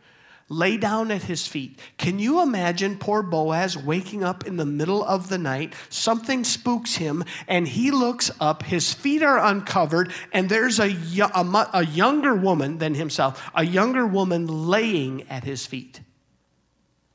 Lay 0.48 0.78
down 0.78 1.10
at 1.10 1.24
his 1.24 1.46
feet. 1.46 1.78
Can 1.98 2.18
you 2.18 2.40
imagine 2.40 2.96
poor 2.96 3.22
Boaz 3.22 3.76
waking 3.76 4.24
up 4.24 4.46
in 4.46 4.56
the 4.56 4.64
middle 4.64 5.04
of 5.04 5.28
the 5.28 5.36
night? 5.36 5.74
Something 5.90 6.44
spooks 6.44 6.94
him, 6.94 7.24
and 7.46 7.68
he 7.68 7.90
looks 7.90 8.30
up. 8.40 8.62
His 8.62 8.94
feet 8.94 9.22
are 9.22 9.38
uncovered, 9.38 10.14
and 10.32 10.48
there's 10.48 10.80
a, 10.80 10.96
a, 11.34 11.68
a 11.74 11.84
younger 11.84 12.34
woman 12.34 12.78
than 12.78 12.94
himself, 12.94 13.50
a 13.54 13.66
younger 13.66 14.06
woman 14.06 14.46
laying 14.46 15.28
at 15.28 15.44
his 15.44 15.66
feet. 15.66 16.00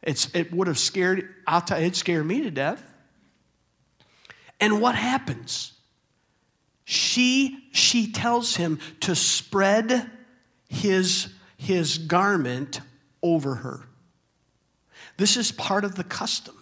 It's, 0.04 0.30
it 0.36 0.54
would 0.54 0.68
have 0.68 0.78
scared, 0.78 1.28
I'll 1.48 1.64
it 1.72 1.96
scared 1.96 2.28
me 2.28 2.44
to 2.44 2.52
death. 2.52 2.84
And 4.60 4.80
what 4.80 4.94
happens? 4.94 5.72
She, 6.86 7.70
she 7.72 8.12
tells 8.12 8.56
him 8.56 8.78
to 9.00 9.16
spread 9.16 10.12
his, 10.74 11.28
his 11.56 12.00
garment 12.00 12.82
over 13.22 13.56
her. 13.56 13.82
This 15.18 15.38
is 15.38 15.52
part 15.52 15.86
of 15.86 15.96
the 15.96 16.04
custom. 16.04 16.56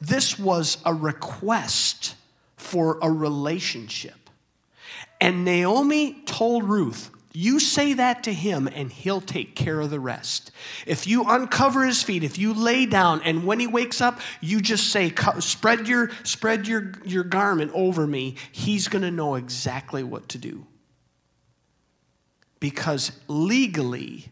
This 0.00 0.38
was 0.38 0.78
a 0.84 0.94
request 0.94 2.14
for 2.56 2.98
a 3.02 3.10
relationship. 3.10 4.30
And 5.20 5.44
Naomi 5.44 6.22
told 6.24 6.64
Ruth, 6.64 7.10
you 7.32 7.58
say 7.58 7.92
that 7.94 8.22
to 8.24 8.32
him, 8.32 8.68
and 8.72 8.90
he'll 8.90 9.20
take 9.20 9.54
care 9.54 9.80
of 9.80 9.90
the 9.90 10.00
rest. 10.00 10.50
If 10.86 11.06
you 11.06 11.24
uncover 11.24 11.84
his 11.84 12.02
feet, 12.02 12.24
if 12.24 12.38
you 12.38 12.54
lay 12.54 12.86
down, 12.86 13.20
and 13.22 13.44
when 13.44 13.60
he 13.60 13.66
wakes 13.66 14.00
up, 14.00 14.20
you 14.40 14.60
just 14.60 14.90
say, 14.90 15.12
"Spread 15.40 15.86
your 15.86 16.10
spread 16.24 16.66
your 16.66 16.92
your 17.04 17.24
garment 17.24 17.70
over 17.74 18.06
me." 18.06 18.36
He's 18.50 18.88
going 18.88 19.02
to 19.02 19.10
know 19.10 19.34
exactly 19.34 20.02
what 20.02 20.28
to 20.30 20.38
do. 20.38 20.66
Because 22.60 23.12
legally, 23.28 24.26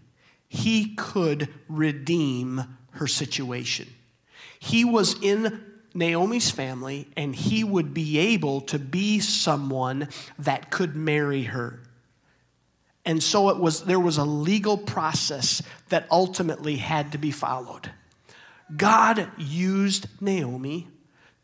he 0.48 0.94
could 0.94 1.48
redeem 1.68 2.76
her 2.92 3.06
situation. 3.06 3.88
He 4.58 4.84
was 4.84 5.20
in 5.22 5.62
Naomi's 5.94 6.50
family, 6.50 7.08
and 7.16 7.34
he 7.34 7.64
would 7.64 7.94
be 7.94 8.18
able 8.18 8.60
to 8.62 8.78
be 8.78 9.20
someone 9.20 10.08
that 10.38 10.70
could 10.70 10.94
marry 10.94 11.44
her. 11.44 11.80
And 13.04 13.22
so 13.22 13.48
it 13.50 13.58
was, 13.58 13.84
there 13.84 14.00
was 14.00 14.18
a 14.18 14.24
legal 14.24 14.76
process 14.76 15.62
that 15.88 16.06
ultimately 16.10 16.76
had 16.76 17.12
to 17.12 17.18
be 17.18 17.30
followed. 17.30 17.90
God 18.76 19.30
used 19.38 20.08
Naomi 20.20 20.88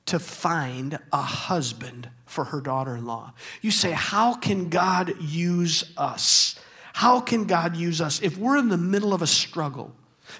to 0.06 0.18
find 0.18 0.98
a 1.12 1.22
husband 1.22 2.08
for 2.26 2.44
her 2.46 2.60
daughter 2.60 2.96
in 2.96 3.06
law. 3.06 3.32
You 3.60 3.70
say, 3.70 3.92
How 3.92 4.34
can 4.34 4.68
God 4.68 5.14
use 5.20 5.92
us? 5.96 6.58
How 6.92 7.20
can 7.20 7.44
God 7.44 7.76
use 7.76 8.00
us 8.00 8.20
if 8.22 8.36
we're 8.36 8.58
in 8.58 8.68
the 8.68 8.76
middle 8.76 9.14
of 9.14 9.22
a 9.22 9.26
struggle? 9.26 9.94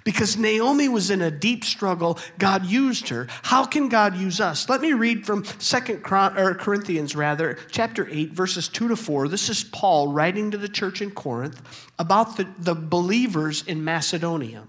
Because 0.04 0.36
Naomi 0.36 0.88
was 0.88 1.10
in 1.10 1.20
a 1.20 1.30
deep 1.30 1.64
struggle, 1.64 2.18
God 2.38 2.64
used 2.64 3.08
her. 3.08 3.26
How 3.42 3.64
can 3.64 3.88
God 3.88 4.16
use 4.16 4.40
us? 4.40 4.68
Let 4.68 4.80
me 4.80 4.92
read 4.92 5.26
from 5.26 5.44
Second 5.58 6.02
Corinthians, 6.02 7.14
rather, 7.14 7.58
chapter 7.70 8.08
8, 8.10 8.30
verses 8.30 8.68
2 8.68 8.88
to 8.88 8.96
4. 8.96 9.28
This 9.28 9.48
is 9.48 9.64
Paul 9.64 10.08
writing 10.08 10.50
to 10.50 10.58
the 10.58 10.68
church 10.68 11.02
in 11.02 11.10
Corinth 11.10 11.60
about 11.98 12.36
the, 12.36 12.46
the 12.58 12.74
believers 12.74 13.64
in 13.66 13.84
Macedonia. 13.84 14.66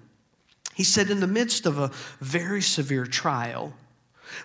He 0.74 0.84
said, 0.84 1.10
In 1.10 1.19
the 1.19 1.28
midst 1.28 1.65
of 1.65 1.78
a 1.78 1.91
very 2.19 2.62
severe 2.62 3.06
trial, 3.06 3.74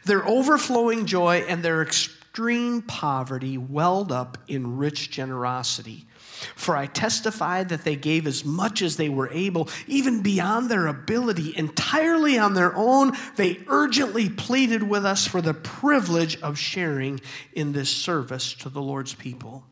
their 0.04 0.26
overflowing 0.26 1.06
joy 1.06 1.44
and 1.48 1.62
their 1.62 1.82
extreme 1.82 2.82
poverty 2.82 3.58
welled 3.58 4.12
up 4.12 4.38
in 4.46 4.76
rich 4.76 5.10
generosity. 5.10 6.06
For 6.54 6.76
I 6.76 6.86
testify 6.86 7.64
that 7.64 7.84
they 7.84 7.96
gave 7.96 8.26
as 8.26 8.44
much 8.44 8.82
as 8.82 8.96
they 8.96 9.08
were 9.08 9.30
able, 9.30 9.68
even 9.86 10.22
beyond 10.22 10.70
their 10.70 10.86
ability, 10.86 11.56
entirely 11.56 12.38
on 12.38 12.54
their 12.54 12.74
own. 12.76 13.12
They 13.36 13.60
urgently 13.66 14.28
pleaded 14.28 14.82
with 14.82 15.04
us 15.04 15.26
for 15.26 15.40
the 15.40 15.54
privilege 15.54 16.40
of 16.42 16.58
sharing 16.58 17.20
in 17.52 17.72
this 17.72 17.90
service 17.90 18.54
to 18.54 18.68
the 18.68 18.82
Lord's 18.82 19.14
people. 19.14 19.64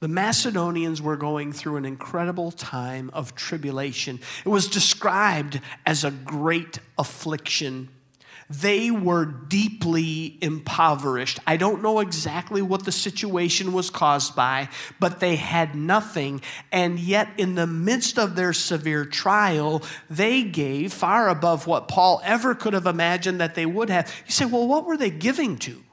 The 0.00 0.08
Macedonians 0.08 1.00
were 1.00 1.16
going 1.16 1.52
through 1.52 1.76
an 1.76 1.86
incredible 1.86 2.50
time 2.50 3.10
of 3.14 3.34
tribulation. 3.34 4.20
It 4.44 4.48
was 4.50 4.68
described 4.68 5.60
as 5.86 6.04
a 6.04 6.10
great 6.10 6.78
affliction 6.98 7.88
they 8.50 8.90
were 8.90 9.24
deeply 9.24 10.38
impoverished. 10.40 11.38
I 11.46 11.56
don't 11.56 11.82
know 11.82 12.00
exactly 12.00 12.62
what 12.62 12.84
the 12.84 12.92
situation 12.92 13.72
was 13.72 13.90
caused 13.90 14.34
by, 14.34 14.68
but 14.98 15.20
they 15.20 15.36
had 15.36 15.74
nothing. 15.74 16.40
And 16.72 16.98
yet, 16.98 17.28
in 17.36 17.54
the 17.54 17.66
midst 17.66 18.18
of 18.18 18.34
their 18.34 18.52
severe 18.52 19.04
trial, 19.04 19.82
they 20.10 20.42
gave 20.42 20.92
far 20.92 21.28
above 21.28 21.66
what 21.66 21.88
Paul 21.88 22.20
ever 22.24 22.54
could 22.54 22.72
have 22.72 22.86
imagined 22.86 23.40
that 23.40 23.54
they 23.54 23.66
would 23.66 23.90
have. 23.90 24.12
You 24.26 24.32
say, 24.32 24.46
well, 24.46 24.66
what 24.66 24.86
were 24.86 24.96
they 24.96 25.10
giving 25.10 25.58
to? 25.58 25.83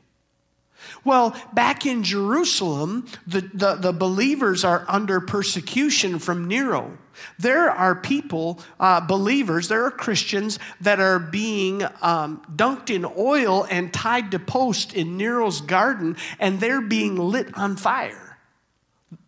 Well, 1.03 1.35
back 1.53 1.85
in 1.85 2.03
Jerusalem, 2.03 3.05
the, 3.27 3.41
the, 3.53 3.75
the, 3.75 3.93
believers 3.93 4.63
are 4.63 4.85
under 4.87 5.19
persecution 5.19 6.19
from 6.19 6.47
Nero. 6.47 6.97
There 7.39 7.69
are 7.69 7.95
people, 7.95 8.59
uh, 8.79 9.01
believers, 9.01 9.67
there 9.67 9.85
are 9.85 9.91
Christians 9.91 10.59
that 10.81 10.99
are 10.99 11.19
being 11.19 11.83
um, 12.01 12.41
dunked 12.55 12.89
in 12.89 13.05
oil 13.05 13.65
and 13.69 13.93
tied 13.93 14.31
to 14.31 14.39
posts 14.39 14.93
in 14.93 15.17
Nero's 15.17 15.61
garden, 15.61 16.17
and 16.39 16.59
they're 16.59 16.81
being 16.81 17.17
lit 17.17 17.57
on 17.57 17.75
fire. 17.75 18.37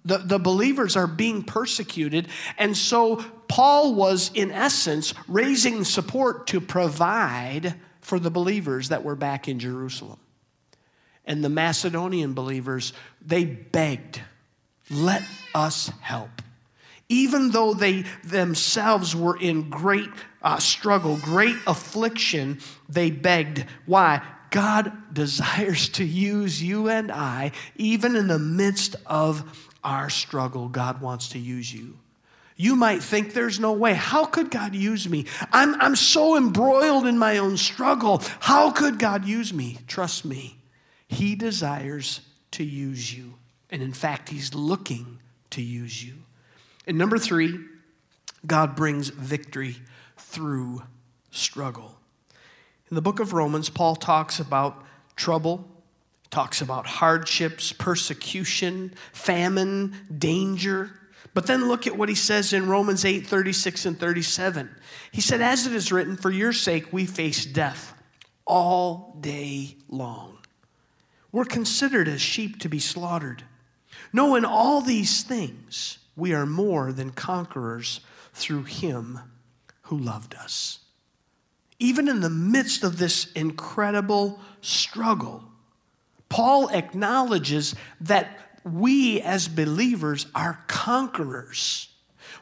The, 0.05 0.17
the 0.17 0.39
believers 0.39 0.95
are 0.95 1.07
being 1.07 1.43
persecuted, 1.43 2.27
and 2.57 2.75
so 2.75 3.23
Paul 3.47 3.95
was, 3.95 4.31
in 4.33 4.51
essence, 4.51 5.13
raising 5.27 5.83
support 5.83 6.47
to 6.47 6.59
provide 6.59 7.75
for 8.01 8.19
the 8.19 8.31
believers 8.31 8.89
that 8.89 9.03
were 9.03 9.15
back 9.15 9.47
in 9.47 9.59
Jerusalem. 9.59 10.19
And 11.25 11.43
the 11.43 11.49
Macedonian 11.49 12.33
believers, 12.33 12.93
they 13.25 13.45
begged, 13.45 14.21
let 14.89 15.23
us 15.55 15.89
help 16.01 16.41
even 17.13 17.51
though 17.51 17.73
they 17.73 18.03
themselves 18.23 19.15
were 19.15 19.37
in 19.37 19.69
great 19.69 20.09
uh, 20.41 20.57
struggle, 20.57 21.17
great 21.17 21.57
affliction, 21.67 22.59
they 22.89 23.11
begged. 23.11 23.65
Why? 23.85 24.21
God 24.49 24.91
desires 25.13 25.89
to 25.89 26.03
use 26.03 26.61
you 26.61 26.89
and 26.89 27.11
I, 27.11 27.51
even 27.75 28.15
in 28.15 28.27
the 28.27 28.39
midst 28.39 28.95
of 29.05 29.69
our 29.83 30.09
struggle. 30.09 30.69
God 30.69 31.01
wants 31.01 31.29
to 31.29 31.39
use 31.39 31.71
you. 31.73 31.97
You 32.55 32.75
might 32.75 33.01
think 33.01 33.33
there's 33.33 33.59
no 33.59 33.73
way. 33.73 33.93
How 33.93 34.25
could 34.25 34.51
God 34.51 34.75
use 34.75 35.09
me? 35.09 35.25
I'm, 35.51 35.79
I'm 35.81 35.95
so 35.95 36.37
embroiled 36.37 37.07
in 37.07 37.17
my 37.17 37.39
own 37.39 37.57
struggle. 37.57 38.21
How 38.39 38.71
could 38.71 38.99
God 38.99 39.25
use 39.25 39.51
me? 39.53 39.79
Trust 39.87 40.23
me, 40.23 40.57
He 41.13 41.35
desires 41.35 42.21
to 42.51 42.63
use 42.63 43.15
you. 43.15 43.35
And 43.69 43.81
in 43.81 43.93
fact, 43.93 44.29
He's 44.29 44.53
looking 44.53 45.19
to 45.51 45.61
use 45.61 46.03
you. 46.03 46.15
And 46.85 46.97
number 46.97 47.17
three, 47.17 47.59
God 48.45 48.75
brings 48.75 49.09
victory 49.09 49.77
through 50.17 50.83
struggle. 51.31 51.97
In 52.89 52.95
the 52.95 53.01
book 53.01 53.19
of 53.19 53.33
Romans, 53.33 53.69
Paul 53.69 53.95
talks 53.95 54.39
about 54.39 54.83
trouble, 55.15 55.67
talks 56.29 56.61
about 56.61 56.85
hardships, 56.85 57.71
persecution, 57.71 58.93
famine, 59.13 59.95
danger. 60.15 60.91
But 61.33 61.47
then 61.47 61.67
look 61.67 61.87
at 61.87 61.97
what 61.97 62.09
he 62.09 62.15
says 62.15 62.53
in 62.53 62.67
Romans 62.67 63.05
8 63.05 63.25
36 63.25 63.85
and 63.85 63.99
37. 63.99 64.69
He 65.11 65.21
said, 65.21 65.41
As 65.41 65.65
it 65.65 65.73
is 65.73 65.91
written, 65.91 66.17
for 66.17 66.29
your 66.29 66.53
sake 66.53 66.91
we 66.91 67.05
face 67.05 67.45
death 67.45 67.93
all 68.45 69.17
day 69.21 69.77
long. 69.87 70.42
We're 71.33 71.45
considered 71.45 72.07
as 72.07 72.21
sheep 72.21 72.59
to 72.59 72.69
be 72.69 72.79
slaughtered. 72.79 73.43
No, 74.13 74.35
in 74.35 74.45
all 74.45 74.79
these 74.79 75.23
things, 75.23 75.97
we 76.15 76.31
are 76.33 76.45
more 76.45 76.93
than 76.93 77.09
conquerors 77.09 77.99
through 78.33 78.63
him 78.63 79.19
who 79.83 79.97
loved 79.97 80.35
us. 80.35 80.79
Even 81.79 82.07
in 82.07 82.21
the 82.21 82.29
midst 82.29 82.83
of 82.83 82.97
this 82.97 83.31
incredible 83.33 84.39
struggle, 84.61 85.43
Paul 86.29 86.69
acknowledges 86.69 87.75
that 87.99 88.59
we 88.63 89.19
as 89.19 89.47
believers 89.47 90.27
are 90.33 90.63
conquerors. 90.67 91.89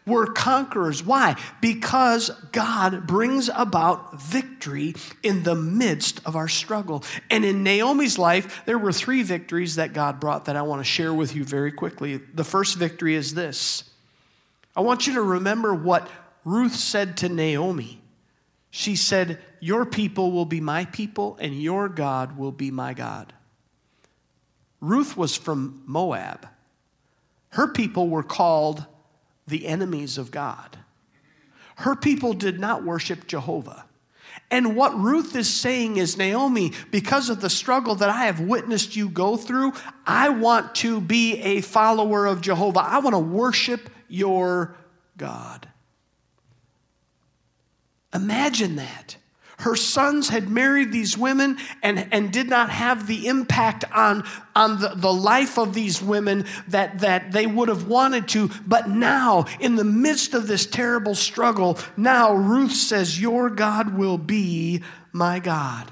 We're 0.05 0.25
conquerors. 0.25 1.03
Why? 1.03 1.35
Because 1.61 2.31
God 2.51 3.05
brings 3.05 3.49
about 3.53 4.19
victory 4.19 4.95
in 5.21 5.43
the 5.43 5.53
midst 5.53 6.21
of 6.25 6.35
our 6.35 6.47
struggle. 6.47 7.03
And 7.29 7.45
in 7.45 7.63
Naomi's 7.63 8.17
life, 8.17 8.63
there 8.65 8.79
were 8.79 8.91
three 8.91 9.21
victories 9.21 9.75
that 9.75 9.93
God 9.93 10.19
brought 10.19 10.45
that 10.45 10.55
I 10.55 10.63
want 10.63 10.79
to 10.79 10.85
share 10.85 11.13
with 11.13 11.35
you 11.35 11.43
very 11.43 11.71
quickly. 11.71 12.17
The 12.17 12.43
first 12.43 12.77
victory 12.77 13.15
is 13.15 13.35
this 13.35 13.83
I 14.75 14.81
want 14.81 15.05
you 15.05 15.13
to 15.15 15.21
remember 15.21 15.73
what 15.73 16.09
Ruth 16.45 16.75
said 16.75 17.17
to 17.17 17.29
Naomi. 17.29 18.01
She 18.71 18.95
said, 18.95 19.39
Your 19.59 19.85
people 19.85 20.31
will 20.31 20.45
be 20.45 20.61
my 20.61 20.85
people, 20.85 21.37
and 21.39 21.61
your 21.61 21.89
God 21.89 22.37
will 22.37 22.53
be 22.53 22.71
my 22.71 22.93
God. 22.93 23.33
Ruth 24.79 25.15
was 25.15 25.35
from 25.35 25.83
Moab. 25.85 26.47
Her 27.49 27.67
people 27.67 28.07
were 28.09 28.23
called 28.23 28.85
the 29.51 29.67
enemies 29.67 30.17
of 30.17 30.31
God. 30.31 30.79
Her 31.75 31.95
people 31.95 32.33
did 32.33 32.59
not 32.59 32.83
worship 32.83 33.27
Jehovah. 33.27 33.85
And 34.49 34.75
what 34.75 34.97
Ruth 34.97 35.35
is 35.35 35.49
saying 35.49 35.97
is, 35.97 36.17
Naomi, 36.17 36.73
because 36.89 37.29
of 37.29 37.41
the 37.41 37.49
struggle 37.49 37.95
that 37.95 38.09
I 38.09 38.25
have 38.25 38.39
witnessed 38.39 38.95
you 38.95 39.09
go 39.09 39.37
through, 39.37 39.73
I 40.05 40.29
want 40.29 40.75
to 40.75 40.99
be 40.99 41.37
a 41.37 41.61
follower 41.61 42.25
of 42.25 42.41
Jehovah. 42.41 42.81
I 42.81 42.99
want 42.99 43.13
to 43.13 43.19
worship 43.19 43.89
your 44.07 44.75
God. 45.17 45.67
Imagine 48.13 48.75
that 48.75 49.15
her 49.62 49.76
sons 49.76 50.30
had 50.30 50.50
married 50.50 50.91
these 50.91 51.17
women 51.17 51.58
and, 51.84 52.08
and 52.12 52.34
did 52.34 52.50
not 52.50 52.69
have 52.69 53.08
the 53.08 53.28
impact 53.28 53.86
on, 53.93 54.24
on 54.56 54.80
the, 54.80 54.89
the 54.95 55.13
life 55.13 55.58
of 55.58 55.74
these 55.74 56.02
women 56.02 56.45
that, 56.67 57.00
that 57.00 57.32
they 57.32 57.45
would 57.45 57.69
have 57.69 57.88
wanted 57.88 58.28
to. 58.30 58.50
But 58.65 58.89
now, 58.89 59.45
in 59.60 59.76
the 59.76 59.84
midst 59.84 60.34
of 60.34 60.47
this 60.47 60.65
terrible 60.65 61.15
struggle, 61.15 61.78
now 61.95 62.34
Ruth 62.34 62.74
says, 62.74 63.21
Your 63.21 63.50
God 63.50 63.97
will 63.97 64.17
be 64.17 64.84
my 65.12 65.39
God. 65.39 65.91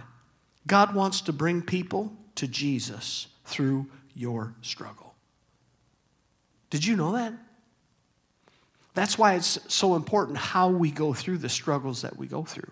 God 0.66 0.96
wants 0.96 1.22
to 1.22 1.34
bring 1.34 1.62
people 1.62 2.12
to 2.36 2.48
Jesus 2.48 3.28
through 3.46 3.88
your 4.16 4.56
struggle. 4.62 5.14
Did 6.70 6.86
you 6.86 6.96
know 6.96 7.14
that? 7.14 7.34
That's 8.96 9.18
why 9.18 9.36
it's 9.36 9.60
so 9.68 9.96
important 9.96 10.38
how 10.38 10.70
we 10.70 10.92
go 10.92 11.14
through 11.14 11.38
the 11.38 11.50
struggles 11.50 12.02
that 12.02 12.18
we 12.18 12.28
go 12.28 12.44
through. 12.44 12.72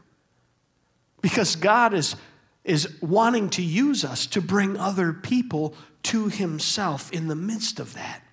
Because 1.21 1.55
God 1.55 1.93
is, 1.93 2.15
is 2.63 3.01
wanting 3.01 3.49
to 3.51 3.61
use 3.61 4.05
us 4.05 4.25
to 4.27 4.41
bring 4.41 4.77
other 4.77 5.13
people 5.13 5.73
to 6.03 6.29
himself 6.29 7.11
in 7.11 7.27
the 7.27 7.35
midst 7.35 7.79
of 7.79 7.93
that. 7.93 8.23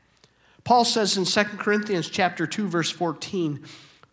Paul 0.64 0.84
says 0.84 1.16
in 1.16 1.24
2 1.24 1.44
Corinthians 1.58 2.08
chapter 2.08 2.46
2 2.46 2.68
verse 2.68 2.90
14, 2.90 3.64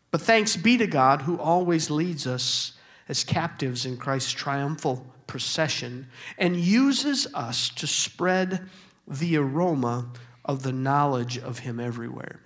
"But 0.09 0.21
thanks 0.21 0.57
be 0.57 0.77
to 0.77 0.87
God 0.87 1.23
who 1.23 1.39
always 1.39 1.89
leads 1.89 2.27
us 2.27 2.73
as 3.07 3.23
captives 3.23 3.85
in 3.85 3.97
Christ's 3.97 4.31
triumphal 4.31 5.05
procession 5.27 6.07
and 6.37 6.59
uses 6.59 7.27
us 7.33 7.69
to 7.69 7.87
spread 7.87 8.69
the 9.07 9.37
aroma 9.37 10.07
of 10.43 10.63
the 10.63 10.73
knowledge 10.73 11.37
of 11.37 11.59
him 11.59 11.79
everywhere." 11.79 12.41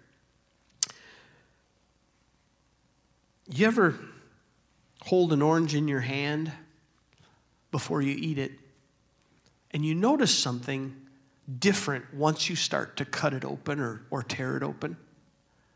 You 3.48 3.68
ever 3.68 4.00
hold 5.06 5.32
an 5.34 5.42
orange 5.42 5.76
in 5.76 5.88
your 5.88 6.00
hand 6.00 6.52
before 7.72 8.02
you 8.02 8.16
eat 8.18 8.40
it 8.40 8.52
and 9.72 9.86
you 9.86 9.94
notice 9.94 10.36
something 10.36 10.96
different 11.60 12.12
once 12.14 12.50
you 12.50 12.56
start 12.56 12.98
to 12.98 13.06
cut 13.06 13.34
it 13.34 13.46
open 13.46 13.80
or, 13.80 14.02
or 14.10 14.24
tear 14.24 14.58
it 14.58 14.64
open? 14.64 14.98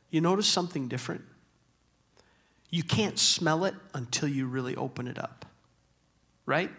You 0.09 0.21
notice 0.21 0.47
something 0.47 0.87
different? 0.87 1.23
You 2.71 2.81
can't 2.81 3.19
smell 3.19 3.65
it 3.65 3.75
until 3.93 4.27
you 4.27 4.47
really 4.47 4.75
open 4.75 5.07
it 5.07 5.19
up, 5.19 5.45
right? 6.45 6.71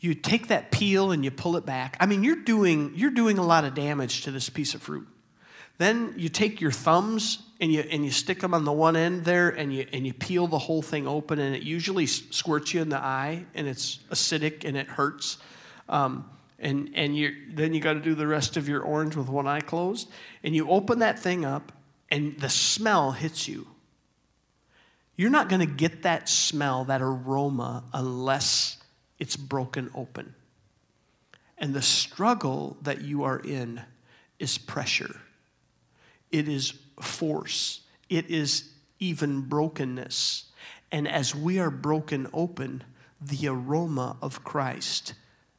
You 0.00 0.14
take 0.14 0.48
that 0.48 0.70
peel 0.70 1.12
and 1.12 1.24
you 1.24 1.30
pull 1.30 1.56
it 1.56 1.64
back. 1.64 1.96
I 1.98 2.06
mean, 2.06 2.22
you're 2.22 2.36
doing, 2.36 2.92
you're 2.94 3.10
doing 3.10 3.38
a 3.38 3.44
lot 3.44 3.64
of 3.64 3.74
damage 3.74 4.22
to 4.22 4.30
this 4.30 4.50
piece 4.50 4.74
of 4.74 4.82
fruit. 4.82 5.08
Then 5.78 6.14
you 6.16 6.28
take 6.28 6.60
your 6.60 6.72
thumbs 6.72 7.42
and 7.60 7.72
you, 7.72 7.80
and 7.80 8.04
you 8.04 8.10
stick 8.10 8.40
them 8.40 8.54
on 8.54 8.64
the 8.64 8.72
one 8.72 8.96
end 8.96 9.24
there 9.24 9.48
and 9.48 9.74
you, 9.74 9.86
and 9.92 10.06
you 10.06 10.12
peel 10.12 10.46
the 10.46 10.58
whole 10.58 10.82
thing 10.82 11.08
open, 11.08 11.38
and 11.38 11.54
it 11.56 11.62
usually 11.62 12.06
squirts 12.06 12.72
you 12.72 12.80
in 12.80 12.88
the 12.88 12.98
eye 12.98 13.44
and 13.54 13.66
it's 13.66 13.98
acidic 14.10 14.64
and 14.64 14.76
it 14.76 14.86
hurts. 14.86 15.38
Um, 15.88 16.30
and 16.60 16.90
and 16.94 17.16
you 17.16 17.34
then 17.52 17.72
you 17.72 17.80
got 17.80 17.94
to 17.94 18.00
do 18.00 18.14
the 18.14 18.26
rest 18.26 18.56
of 18.56 18.68
your 18.68 18.82
orange 18.82 19.14
with 19.16 19.28
one 19.28 19.46
eye 19.46 19.60
closed. 19.60 20.08
And 20.42 20.54
you 20.54 20.68
open 20.68 21.00
that 21.00 21.18
thing 21.18 21.44
up, 21.44 21.72
and 22.10 22.38
the 22.38 22.48
smell 22.48 23.12
hits 23.12 23.46
you. 23.46 23.66
You're 25.16 25.30
not 25.30 25.48
going 25.48 25.60
to 25.60 25.66
get 25.66 26.02
that 26.02 26.28
smell, 26.28 26.84
that 26.84 27.02
aroma, 27.02 27.84
unless 27.92 28.78
it's 29.18 29.36
broken 29.36 29.90
open. 29.94 30.34
And 31.58 31.74
the 31.74 31.82
struggle 31.82 32.76
that 32.82 33.00
you 33.00 33.24
are 33.24 33.38
in 33.40 33.82
is 34.38 34.58
pressure 34.58 35.20
it 36.30 36.48
is 36.48 36.74
force, 37.00 37.80
it 38.08 38.30
is 38.30 38.70
even 38.98 39.42
brokenness. 39.42 40.44
And 40.90 41.06
as 41.06 41.34
we 41.34 41.58
are 41.58 41.70
broken 41.70 42.28
open, 42.32 42.82
the 43.20 43.48
aroma 43.48 44.16
of 44.22 44.44
Christ 44.44 45.14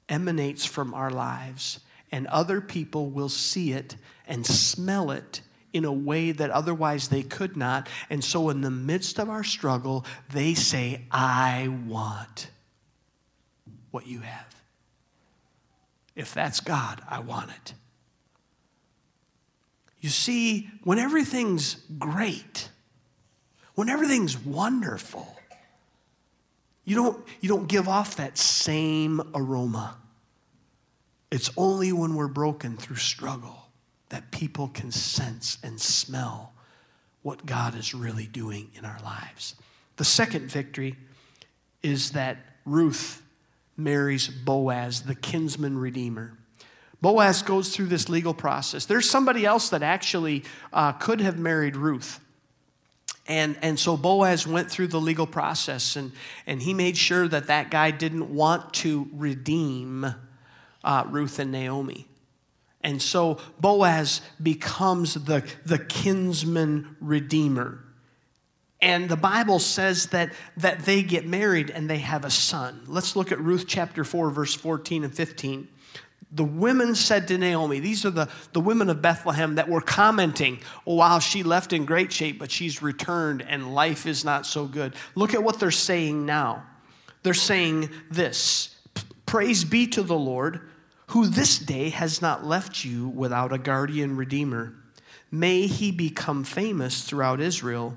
emanates 0.08 0.65
from 0.65 0.93
our 0.93 1.12
lives, 1.12 1.79
and 2.12 2.25
other 2.27 2.62
people 2.62 3.10
will 3.10 3.29
see 3.29 3.71
it 3.71 3.95
and 4.27 4.45
smell 4.45 5.12
it 5.12 5.41
in 5.71 5.86
a 5.86 5.91
way 5.91 6.32
that 6.32 6.49
otherwise 6.49 7.10
they 7.10 7.21
could 7.21 7.55
not. 7.55 7.88
And 8.10 8.23
so, 8.23 8.49
in 8.49 8.62
the 8.62 8.71
midst 8.71 9.19
of 9.19 9.29
our 9.29 9.43
struggle, 9.43 10.05
they 10.34 10.55
say, 10.55 11.05
I 11.12 11.67
want 11.86 12.49
what 13.91 14.08
you 14.08 14.21
have. 14.21 14.55
If 16.15 16.34
that's 16.34 16.60
God, 16.60 17.01
I 17.08 17.19
want 17.19 17.51
it. 17.51 17.73
You 19.99 20.09
see, 20.09 20.69
when 20.83 20.97
everything's 20.99 21.75
great, 21.97 22.69
when 23.75 23.89
everything's 23.89 24.38
wonderful, 24.38 25.35
you 26.85 26.95
don't, 26.95 27.23
you 27.41 27.49
don't 27.49 27.67
give 27.67 27.88
off 27.88 28.15
that 28.15 28.38
same 28.38 29.21
aroma. 29.35 29.97
It's 31.31 31.51
only 31.57 31.91
when 31.91 32.15
we're 32.15 32.27
broken 32.27 32.77
through 32.77 32.95
struggle 32.95 33.67
that 34.09 34.31
people 34.31 34.69
can 34.69 34.91
sense 34.91 35.59
and 35.63 35.79
smell 35.79 36.53
what 37.21 37.45
God 37.45 37.77
is 37.77 37.93
really 37.93 38.25
doing 38.25 38.71
in 38.75 38.85
our 38.85 38.99
lives. 39.03 39.55
The 39.97 40.05
second 40.05 40.49
victory 40.49 40.95
is 41.83 42.12
that 42.12 42.38
Ruth 42.65 43.21
marries 43.77 44.27
Boaz, 44.27 45.03
the 45.03 45.13
kinsman 45.13 45.77
redeemer. 45.77 46.38
Boaz 47.01 47.41
goes 47.41 47.73
through 47.73 47.88
this 47.88 48.09
legal 48.09 48.33
process. 48.33 48.85
There's 48.85 49.09
somebody 49.09 49.45
else 49.45 49.69
that 49.69 49.83
actually 49.83 50.43
uh, 50.73 50.91
could 50.93 51.21
have 51.21 51.38
married 51.38 51.75
Ruth. 51.75 52.19
And, 53.27 53.57
and 53.62 53.79
so 53.79 53.95
Boaz 53.95 54.47
went 54.47 54.71
through 54.71 54.88
the 54.88 54.99
legal 54.99 55.27
process 55.27 55.95
and, 55.95 56.12
and 56.47 56.62
he 56.62 56.73
made 56.73 56.97
sure 56.97 57.27
that 57.27 57.47
that 57.47 57.69
guy 57.69 57.91
didn't 57.91 58.33
want 58.33 58.73
to 58.75 59.07
redeem 59.13 60.13
uh, 60.83 61.03
Ruth 61.07 61.39
and 61.39 61.51
Naomi. 61.51 62.07
And 62.81 63.01
so 63.01 63.38
Boaz 63.59 64.21
becomes 64.41 65.13
the, 65.13 65.45
the 65.65 65.77
kinsman 65.77 66.95
redeemer. 66.99 67.83
And 68.81 69.09
the 69.09 69.17
Bible 69.17 69.59
says 69.59 70.07
that, 70.07 70.31
that 70.57 70.85
they 70.85 71.03
get 71.03 71.27
married 71.27 71.69
and 71.69 71.89
they 71.89 71.97
have 71.99 72.25
a 72.25 72.31
son. 72.31 72.81
Let's 72.88 73.15
look 73.15 73.31
at 73.31 73.39
Ruth 73.39 73.65
chapter 73.67 74.03
4, 74.03 74.31
verse 74.31 74.55
14 74.55 75.03
and 75.03 75.13
15 75.13 75.67
the 76.32 76.44
women 76.44 76.94
said 76.94 77.28
to 77.30 77.38
Naomi, 77.38 77.80
these 77.80 78.06
are 78.06 78.12
the, 78.12 78.30
the 78.54 78.60
women 78.60 78.89
of 78.89 79.02
Bethlehem 79.02 79.56
that 79.56 79.68
were 79.68 79.82
commenting, 79.82 80.60
oh, 80.86 80.96
wow, 80.96 81.20
she 81.20 81.42
left 81.42 81.74
in 81.74 81.86
great 81.86 82.13
shape, 82.13 82.38
but 82.38 82.52
she's 82.52 82.82
returned 82.82 83.42
and 83.42 83.74
life 83.74 84.06
is 84.06 84.24
not 84.24 84.46
so 84.46 84.65
good. 84.65 84.94
Look 85.15 85.34
at 85.34 85.44
what 85.44 85.60
they're 85.60 85.72
saying 85.72 86.26
now. 86.26 86.65
They're 87.24 87.34
saying 87.34 87.89
this 88.12 88.76
Praise 89.26 89.63
be 89.63 89.88
to 89.88 90.04
the 90.04 90.18
Lord, 90.18 90.62
who 91.08 91.28
this 91.28 91.58
day 91.58 91.89
has 91.89 92.22
not 92.22 92.46
left 92.46 92.84
you 92.84 93.08
without 93.10 93.52
a 93.52 93.58
guardian 93.58 94.15
redeemer. 94.15 94.74
May 95.32 95.68
he 95.68 95.92
become 95.92 96.44
famous 96.44 97.04
throughout 97.04 97.39
Israel. 97.39 97.96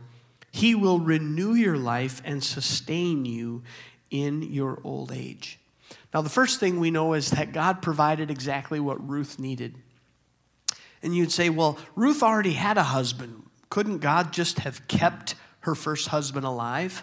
He 0.50 0.74
will 0.74 1.00
renew 1.00 1.54
your 1.54 1.78
life 1.78 2.20
and 2.24 2.44
sustain 2.44 3.24
you 3.24 3.62
in 4.10 4.42
your 4.42 4.80
old 4.84 5.12
age. 5.12 5.58
Now, 6.12 6.20
the 6.20 6.28
first 6.28 6.60
thing 6.60 6.78
we 6.78 6.90
know 6.90 7.14
is 7.14 7.30
that 7.30 7.52
God 7.52 7.80
provided 7.80 8.30
exactly 8.30 8.78
what 8.80 9.08
Ruth 9.08 9.38
needed. 9.38 9.76
And 11.02 11.16
you'd 11.16 11.32
say, 11.32 11.48
well, 11.48 11.78
Ruth 11.96 12.22
already 12.22 12.52
had 12.52 12.78
a 12.78 12.82
husband. 12.82 13.44
Couldn't 13.70 13.98
God 13.98 14.32
just 14.32 14.60
have 14.60 14.86
kept 14.88 15.34
her 15.60 15.74
first 15.74 16.08
husband 16.08 16.44
alive? 16.44 17.02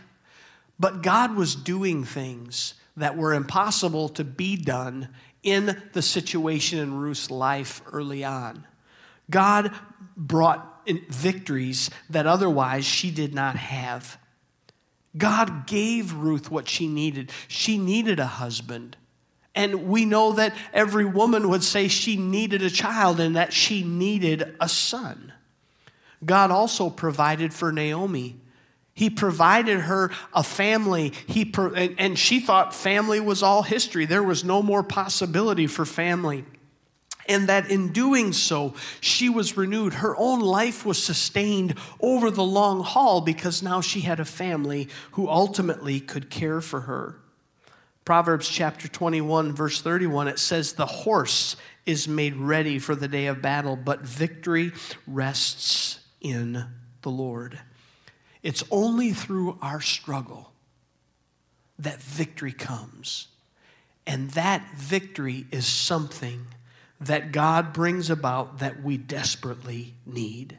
But 0.80 1.02
God 1.02 1.36
was 1.36 1.56
doing 1.56 2.04
things 2.04 2.76
that 2.96 3.18
were 3.18 3.34
impossible 3.34 4.10
to 4.10 4.24
be 4.24 4.56
done 4.56 5.10
in 5.42 5.82
the 5.94 6.02
situation 6.02 6.80
in 6.80 7.00
Ruth's 7.00 7.32
life 7.32 7.82
early 7.92 8.24
on. 8.24 8.66
God 9.30 9.74
brought 10.16 10.88
victories 11.10 11.90
that 12.10 12.28
otherwise 12.28 12.86
she 12.86 13.12
did 13.12 13.34
not 13.34 13.56
have. 13.56 14.18
God 15.18 15.68
gave 15.68 16.14
Ruth 16.14 16.52
what 16.52 16.68
she 16.68 16.88
needed. 16.88 17.32
She 17.48 17.78
needed 17.78 18.20
a 18.20 18.26
husband. 18.26 18.98
And 19.60 19.90
we 19.90 20.06
know 20.06 20.32
that 20.32 20.56
every 20.72 21.04
woman 21.04 21.50
would 21.50 21.66
say 21.66 21.90
she 21.90 22.16
needed 22.16 22.62
a 22.62 22.70
child 22.70 23.20
and 23.20 23.36
that 23.36 23.52
she 23.52 23.84
needed 23.84 24.56
a 24.62 24.70
son. 24.70 25.34
God 26.26 26.50
also 26.50 26.90
provided 26.90 27.54
for 27.54 27.74
Naomi. 27.74 28.40
He 28.94 29.10
provided 29.10 29.82
her 29.82 30.12
a 30.34 30.44
family. 30.44 31.12
He 31.28 31.44
pro- 31.44 31.74
and 31.74 32.18
she 32.18 32.40
thought 32.40 32.74
family 32.74 33.20
was 33.20 33.44
all 33.44 33.64
history. 33.64 34.06
There 34.06 34.24
was 34.24 34.46
no 34.46 34.64
more 34.64 34.82
possibility 34.82 35.68
for 35.68 35.86
family. 35.86 36.46
And 37.28 37.50
that 37.50 37.70
in 37.70 37.92
doing 37.92 38.32
so, 38.32 38.76
she 39.02 39.28
was 39.28 39.58
renewed. 39.58 39.96
Her 39.96 40.16
own 40.16 40.40
life 40.40 40.86
was 40.86 41.04
sustained 41.04 41.76
over 42.00 42.32
the 42.32 42.44
long 42.46 42.82
haul 42.82 43.20
because 43.20 43.62
now 43.62 43.82
she 43.82 44.00
had 44.00 44.22
a 44.22 44.26
family 44.26 44.88
who 45.12 45.28
ultimately 45.28 46.00
could 46.00 46.30
care 46.30 46.62
for 46.62 46.82
her. 46.82 47.20
Proverbs 48.10 48.50
chapter 48.50 48.88
21, 48.88 49.54
verse 49.54 49.84
31, 49.84 50.30
it 50.30 50.40
says, 50.40 50.74
The 50.74 50.88
horse 50.88 51.56
is 51.86 52.08
made 52.08 52.36
ready 52.36 52.80
for 52.80 52.96
the 52.96 53.08
day 53.08 53.28
of 53.28 53.40
battle, 53.40 53.76
but 53.76 54.02
victory 54.02 54.72
rests 55.06 56.00
in 56.20 56.66
the 57.04 57.12
Lord. 57.12 57.60
It's 58.42 58.64
only 58.72 59.12
through 59.12 59.60
our 59.62 59.80
struggle 59.80 60.52
that 61.78 62.02
victory 62.02 62.52
comes. 62.52 63.28
And 64.08 64.32
that 64.32 64.68
victory 64.76 65.46
is 65.52 65.68
something 65.68 66.48
that 67.00 67.32
God 67.32 67.74
brings 67.74 68.10
about 68.10 68.58
that 68.58 68.82
we 68.82 68.98
desperately 68.98 69.94
need. 70.08 70.58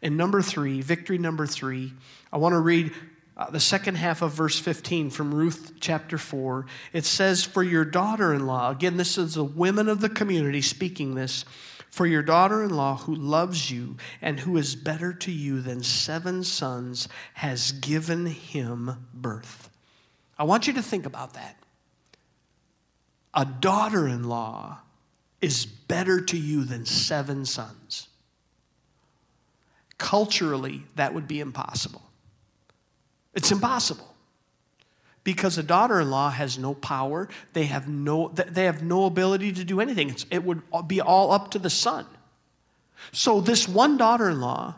And 0.00 0.16
number 0.16 0.42
three, 0.42 0.80
victory 0.80 1.18
number 1.18 1.48
three, 1.48 1.92
I 2.32 2.36
want 2.36 2.52
to 2.52 2.60
read 2.60 2.92
uh, 3.36 3.50
the 3.50 3.60
second 3.60 3.96
half 3.96 4.22
of 4.22 4.32
verse 4.32 4.58
15 4.58 5.10
from 5.10 5.34
Ruth 5.34 5.72
chapter 5.80 6.18
4, 6.18 6.66
it 6.92 7.04
says, 7.04 7.42
For 7.42 7.64
your 7.64 7.84
daughter 7.84 8.32
in 8.32 8.46
law, 8.46 8.70
again, 8.70 8.96
this 8.96 9.18
is 9.18 9.34
the 9.34 9.44
women 9.44 9.88
of 9.88 10.00
the 10.00 10.08
community 10.08 10.62
speaking 10.62 11.14
this, 11.14 11.44
For 11.90 12.06
your 12.06 12.22
daughter 12.22 12.62
in 12.62 12.70
law, 12.70 12.96
who 12.96 13.14
loves 13.14 13.72
you 13.72 13.96
and 14.22 14.40
who 14.40 14.56
is 14.56 14.76
better 14.76 15.12
to 15.12 15.32
you 15.32 15.60
than 15.60 15.82
seven 15.82 16.44
sons, 16.44 17.08
has 17.34 17.72
given 17.72 18.26
him 18.26 19.08
birth. 19.12 19.68
I 20.38 20.44
want 20.44 20.68
you 20.68 20.72
to 20.74 20.82
think 20.82 21.04
about 21.04 21.34
that. 21.34 21.56
A 23.34 23.44
daughter 23.44 24.06
in 24.06 24.24
law 24.24 24.78
is 25.40 25.66
better 25.66 26.20
to 26.20 26.36
you 26.36 26.62
than 26.62 26.86
seven 26.86 27.44
sons. 27.44 28.08
Culturally, 29.98 30.84
that 30.94 31.14
would 31.14 31.26
be 31.26 31.40
impossible. 31.40 32.02
It's 33.34 33.50
impossible 33.50 34.14
because 35.24 35.58
a 35.58 35.62
daughter-in-law 35.62 36.30
has 36.30 36.58
no 36.58 36.74
power 36.74 37.28
they 37.54 37.64
have 37.64 37.88
no 37.88 38.28
they 38.28 38.64
have 38.64 38.82
no 38.82 39.06
ability 39.06 39.52
to 39.52 39.64
do 39.64 39.80
anything 39.80 40.10
it's, 40.10 40.26
it 40.30 40.44
would 40.44 40.62
be 40.86 41.00
all 41.00 41.32
up 41.32 41.50
to 41.50 41.58
the 41.58 41.70
son 41.70 42.06
so 43.10 43.40
this 43.40 43.66
one 43.66 43.96
daughter-in-law 43.96 44.74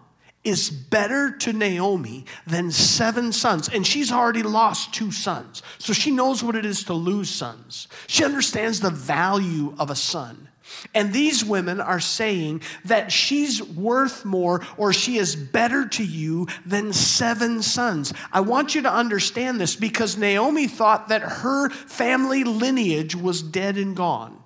is 0.46 0.70
better 0.70 1.32
to 1.32 1.52
Naomi 1.52 2.24
than 2.46 2.70
seven 2.70 3.32
sons. 3.32 3.68
And 3.68 3.84
she's 3.84 4.12
already 4.12 4.44
lost 4.44 4.94
two 4.94 5.10
sons. 5.10 5.62
So 5.78 5.92
she 5.92 6.12
knows 6.12 6.42
what 6.42 6.54
it 6.54 6.64
is 6.64 6.84
to 6.84 6.94
lose 6.94 7.28
sons. 7.28 7.88
She 8.06 8.24
understands 8.24 8.78
the 8.80 8.90
value 8.90 9.74
of 9.76 9.90
a 9.90 9.96
son. 9.96 10.48
And 10.94 11.12
these 11.12 11.44
women 11.44 11.80
are 11.80 12.00
saying 12.00 12.62
that 12.84 13.12
she's 13.12 13.62
worth 13.62 14.24
more 14.24 14.66
or 14.76 14.92
she 14.92 15.18
is 15.18 15.36
better 15.36 15.86
to 15.88 16.04
you 16.04 16.48
than 16.64 16.92
seven 16.92 17.62
sons. 17.62 18.12
I 18.32 18.40
want 18.40 18.74
you 18.74 18.82
to 18.82 18.92
understand 18.92 19.60
this 19.60 19.76
because 19.76 20.16
Naomi 20.16 20.66
thought 20.66 21.08
that 21.08 21.22
her 21.22 21.70
family 21.70 22.44
lineage 22.44 23.14
was 23.14 23.42
dead 23.42 23.76
and 23.76 23.96
gone. 23.96 24.38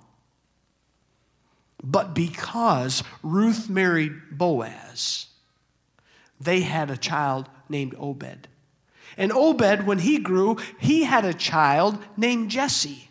But 1.83 2.13
because 2.13 3.03
Ruth 3.23 3.69
married 3.69 4.13
Boaz, 4.31 5.27
they 6.39 6.61
had 6.61 6.91
a 6.91 6.97
child 6.97 7.49
named 7.69 7.95
Obed. 7.97 8.47
And 9.17 9.31
Obed, 9.31 9.85
when 9.85 9.99
he 9.99 10.19
grew, 10.19 10.57
he 10.79 11.03
had 11.03 11.25
a 11.25 11.33
child 11.33 11.97
named 12.15 12.51
Jesse. 12.51 13.09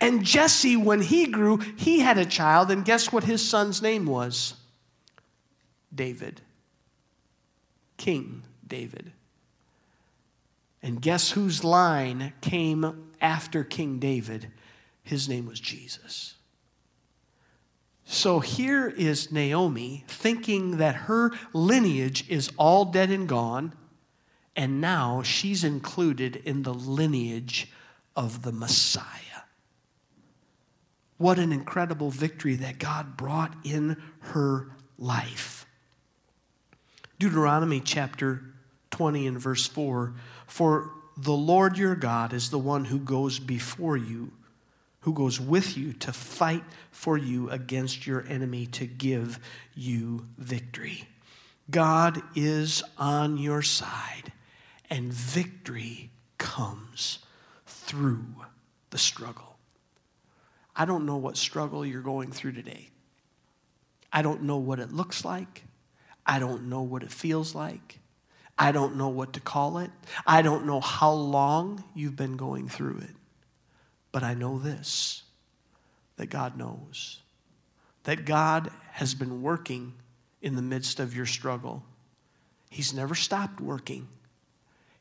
And 0.00 0.24
Jesse, 0.24 0.76
when 0.76 1.02
he 1.02 1.26
grew, 1.26 1.58
he 1.76 2.00
had 2.00 2.18
a 2.18 2.24
child, 2.24 2.70
and 2.70 2.84
guess 2.84 3.12
what 3.12 3.24
his 3.24 3.46
son's 3.46 3.82
name 3.82 4.06
was? 4.06 4.54
David. 5.94 6.40
King 7.96 8.42
David. 8.66 9.12
And 10.82 11.00
guess 11.00 11.30
whose 11.30 11.64
line 11.64 12.32
came 12.40 13.10
after 13.20 13.64
King 13.64 13.98
David? 13.98 14.50
His 15.02 15.28
name 15.28 15.46
was 15.46 15.60
Jesus. 15.60 16.34
So 18.04 18.40
here 18.40 18.88
is 18.88 19.32
Naomi 19.32 20.04
thinking 20.06 20.76
that 20.76 20.94
her 20.94 21.32
lineage 21.52 22.28
is 22.28 22.50
all 22.56 22.84
dead 22.84 23.10
and 23.10 23.26
gone, 23.28 23.72
and 24.54 24.80
now 24.80 25.22
she's 25.22 25.64
included 25.64 26.36
in 26.36 26.62
the 26.62 26.74
lineage 26.74 27.72
of 28.14 28.42
the 28.42 28.52
Messiah. 28.52 29.33
What 31.24 31.38
an 31.38 31.54
incredible 31.54 32.10
victory 32.10 32.54
that 32.56 32.78
God 32.78 33.16
brought 33.16 33.54
in 33.64 33.96
her 34.20 34.68
life. 34.98 35.64
Deuteronomy 37.18 37.80
chapter 37.80 38.42
20 38.90 39.28
and 39.28 39.40
verse 39.40 39.66
4 39.66 40.12
For 40.46 40.90
the 41.16 41.32
Lord 41.32 41.78
your 41.78 41.94
God 41.94 42.34
is 42.34 42.50
the 42.50 42.58
one 42.58 42.84
who 42.84 42.98
goes 42.98 43.38
before 43.38 43.96
you, 43.96 44.32
who 45.00 45.14
goes 45.14 45.40
with 45.40 45.78
you 45.78 45.94
to 45.94 46.12
fight 46.12 46.62
for 46.90 47.16
you 47.16 47.48
against 47.48 48.06
your 48.06 48.26
enemy 48.28 48.66
to 48.66 48.84
give 48.84 49.40
you 49.74 50.26
victory. 50.36 51.08
God 51.70 52.20
is 52.34 52.82
on 52.98 53.38
your 53.38 53.62
side, 53.62 54.30
and 54.90 55.10
victory 55.10 56.10
comes 56.36 57.20
through 57.64 58.26
the 58.90 58.98
struggle. 58.98 59.53
I 60.76 60.84
don't 60.84 61.06
know 61.06 61.16
what 61.16 61.36
struggle 61.36 61.84
you're 61.86 62.02
going 62.02 62.32
through 62.32 62.52
today. 62.52 62.90
I 64.12 64.22
don't 64.22 64.42
know 64.42 64.56
what 64.56 64.78
it 64.78 64.92
looks 64.92 65.24
like. 65.24 65.64
I 66.26 66.38
don't 66.38 66.68
know 66.68 66.82
what 66.82 67.02
it 67.02 67.12
feels 67.12 67.54
like. 67.54 68.00
I 68.58 68.72
don't 68.72 68.96
know 68.96 69.08
what 69.08 69.32
to 69.34 69.40
call 69.40 69.78
it. 69.78 69.90
I 70.26 70.42
don't 70.42 70.66
know 70.66 70.80
how 70.80 71.12
long 71.12 71.84
you've 71.94 72.16
been 72.16 72.36
going 72.36 72.68
through 72.68 72.98
it. 72.98 73.16
But 74.12 74.22
I 74.22 74.34
know 74.34 74.58
this 74.58 75.22
that 76.16 76.30
God 76.30 76.56
knows. 76.56 77.20
That 78.04 78.24
God 78.24 78.70
has 78.92 79.14
been 79.14 79.42
working 79.42 79.94
in 80.40 80.54
the 80.54 80.62
midst 80.62 81.00
of 81.00 81.16
your 81.16 81.26
struggle. 81.26 81.82
He's 82.70 82.94
never 82.94 83.14
stopped 83.14 83.60
working. 83.60 84.06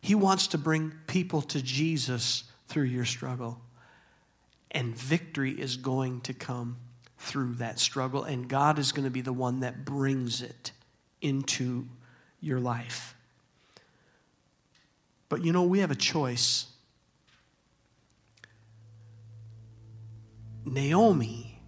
He 0.02 0.16
wants 0.16 0.48
to 0.48 0.58
bring 0.58 0.94
people 1.06 1.42
to 1.44 1.62
Jesus 1.62 2.46
through 2.68 2.86
your 2.86 3.06
struggle. 3.06 3.62
And 4.74 4.98
victory 4.98 5.52
is 5.52 5.78
going 5.78 6.22
to 6.22 6.34
come 6.34 6.78
through 7.18 7.56
that 7.56 7.80
struggle, 7.80 8.24
and 8.24 8.48
God 8.50 8.78
is 8.80 8.92
going 8.92 9.06
to 9.06 9.12
be 9.12 9.22
the 9.22 9.34
one 9.34 9.62
that 9.62 9.86
brings 9.86 10.42
it 10.42 10.72
into 11.22 11.88
your 12.42 12.60
life. 12.60 13.16
But 15.30 15.44
you 15.44 15.54
know, 15.54 15.64
we 15.64 15.80
have 15.80 15.92
a 15.92 15.96
choice. 15.96 16.68
Naomi 20.66 21.60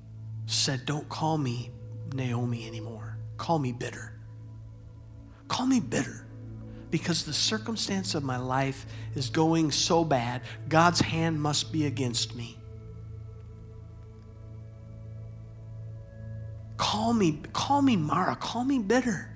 said, 0.45 0.85
Don't 0.85 1.07
call 1.09 1.37
me 1.37 1.71
Naomi 2.13 2.67
anymore. 2.67 3.17
Call 3.37 3.59
me 3.59 3.71
bitter. 3.71 4.13
Call 5.47 5.65
me 5.65 5.79
bitter 5.79 6.25
because 6.91 7.25
the 7.25 7.33
circumstance 7.33 8.15
of 8.15 8.23
my 8.23 8.37
life 8.37 8.85
is 9.15 9.29
going 9.29 9.71
so 9.71 10.03
bad, 10.03 10.41
God's 10.69 11.01
hand 11.01 11.41
must 11.41 11.71
be 11.71 11.85
against 11.85 12.35
me. 12.35 12.54
Call 16.77 17.13
me, 17.13 17.41
call 17.53 17.81
me 17.81 17.95
Mara, 17.95 18.35
call 18.35 18.63
me 18.63 18.79
bitter. 18.79 19.29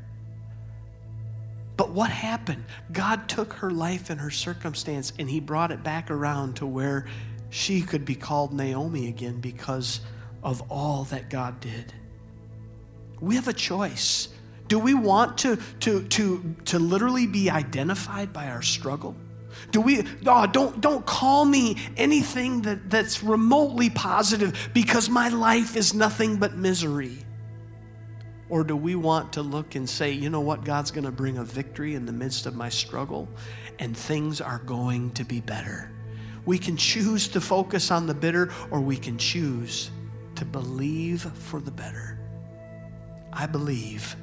But 1.78 1.91
what 1.91 2.10
happened? 2.10 2.65
God 2.91 3.30
took 3.30 3.54
her 3.54 3.71
life 3.71 4.10
and 4.10 4.19
her 4.19 4.30
circumstance 4.30 5.13
and 5.17 5.30
he 5.30 5.39
brought 5.39 5.71
it 5.71 5.82
back 5.82 6.12
around 6.12 6.58
to 6.58 6.65
where 6.65 7.06
she 7.49 7.82
could 7.82 8.04
be 8.04 8.15
called 8.15 8.54
Naomi 8.54 9.08
again 9.08 9.39
because 9.39 10.02
of 10.43 10.62
all 10.69 11.06
that 11.06 11.30
God 11.30 11.62
did. 11.62 11.93
We 13.21 13.36
have 13.36 13.47
a 13.47 13.54
choice. 13.54 14.28
Do 14.67 14.78
we 14.78 14.93
want 14.93 15.38
to, 15.39 15.58
to, 15.80 16.04
to, 16.04 16.56
to 16.65 16.80
literally 16.80 17.28
be 17.28 17.49
identified 17.49 18.34
by 18.34 18.49
our 18.49 18.62
struggle? 18.62 19.15
Do 19.71 19.82
we, 19.82 20.04
oh, 20.25 20.47
don't, 20.47 20.80
don't 20.80 21.06
call 21.06 21.45
me 21.45 21.78
anything 21.97 22.62
that, 22.63 22.89
that's 22.89 23.23
remotely 23.23 23.89
positive 23.89 24.69
because 24.73 25.10
my 25.10 25.30
life 25.30 25.75
is 25.75 25.93
nothing 25.93 26.38
but 26.38 26.56
misery. 26.56 27.17
Or 28.50 28.64
do 28.64 28.76
we 28.76 28.96
want 28.96 29.34
to 29.34 29.44
look 29.44 29.76
and 29.76 29.88
say, 29.88 30.12
you 30.12 30.30
know 30.30 30.42
what, 30.42 30.66
God's 30.66 30.92
going 30.92 31.04
to 31.06 31.12
bring 31.12 31.38
a 31.38 31.44
victory 31.44 31.94
in 31.94 32.06
the 32.06 32.12
midst 32.12 32.48
of 32.48 32.56
my 32.56 32.70
struggle 32.70 33.28
and 33.78 33.96
things 33.96 34.42
are 34.42 34.60
going 34.60 35.12
to 35.12 35.24
be 35.24 35.40
better? 35.40 35.92
We 36.46 36.58
can 36.58 36.76
choose 36.76 37.28
to 37.30 37.42
focus 37.42 37.92
on 37.92 38.08
the 38.08 38.14
bitter 38.14 38.52
or 38.72 38.80
we 38.82 38.98
can 38.98 39.18
choose 39.20 39.92
to 40.36 40.46
believe 40.46 41.22
for 41.22 41.60
the 41.60 41.72
better. 41.72 42.18
I 43.32 43.46
believe 43.46 44.16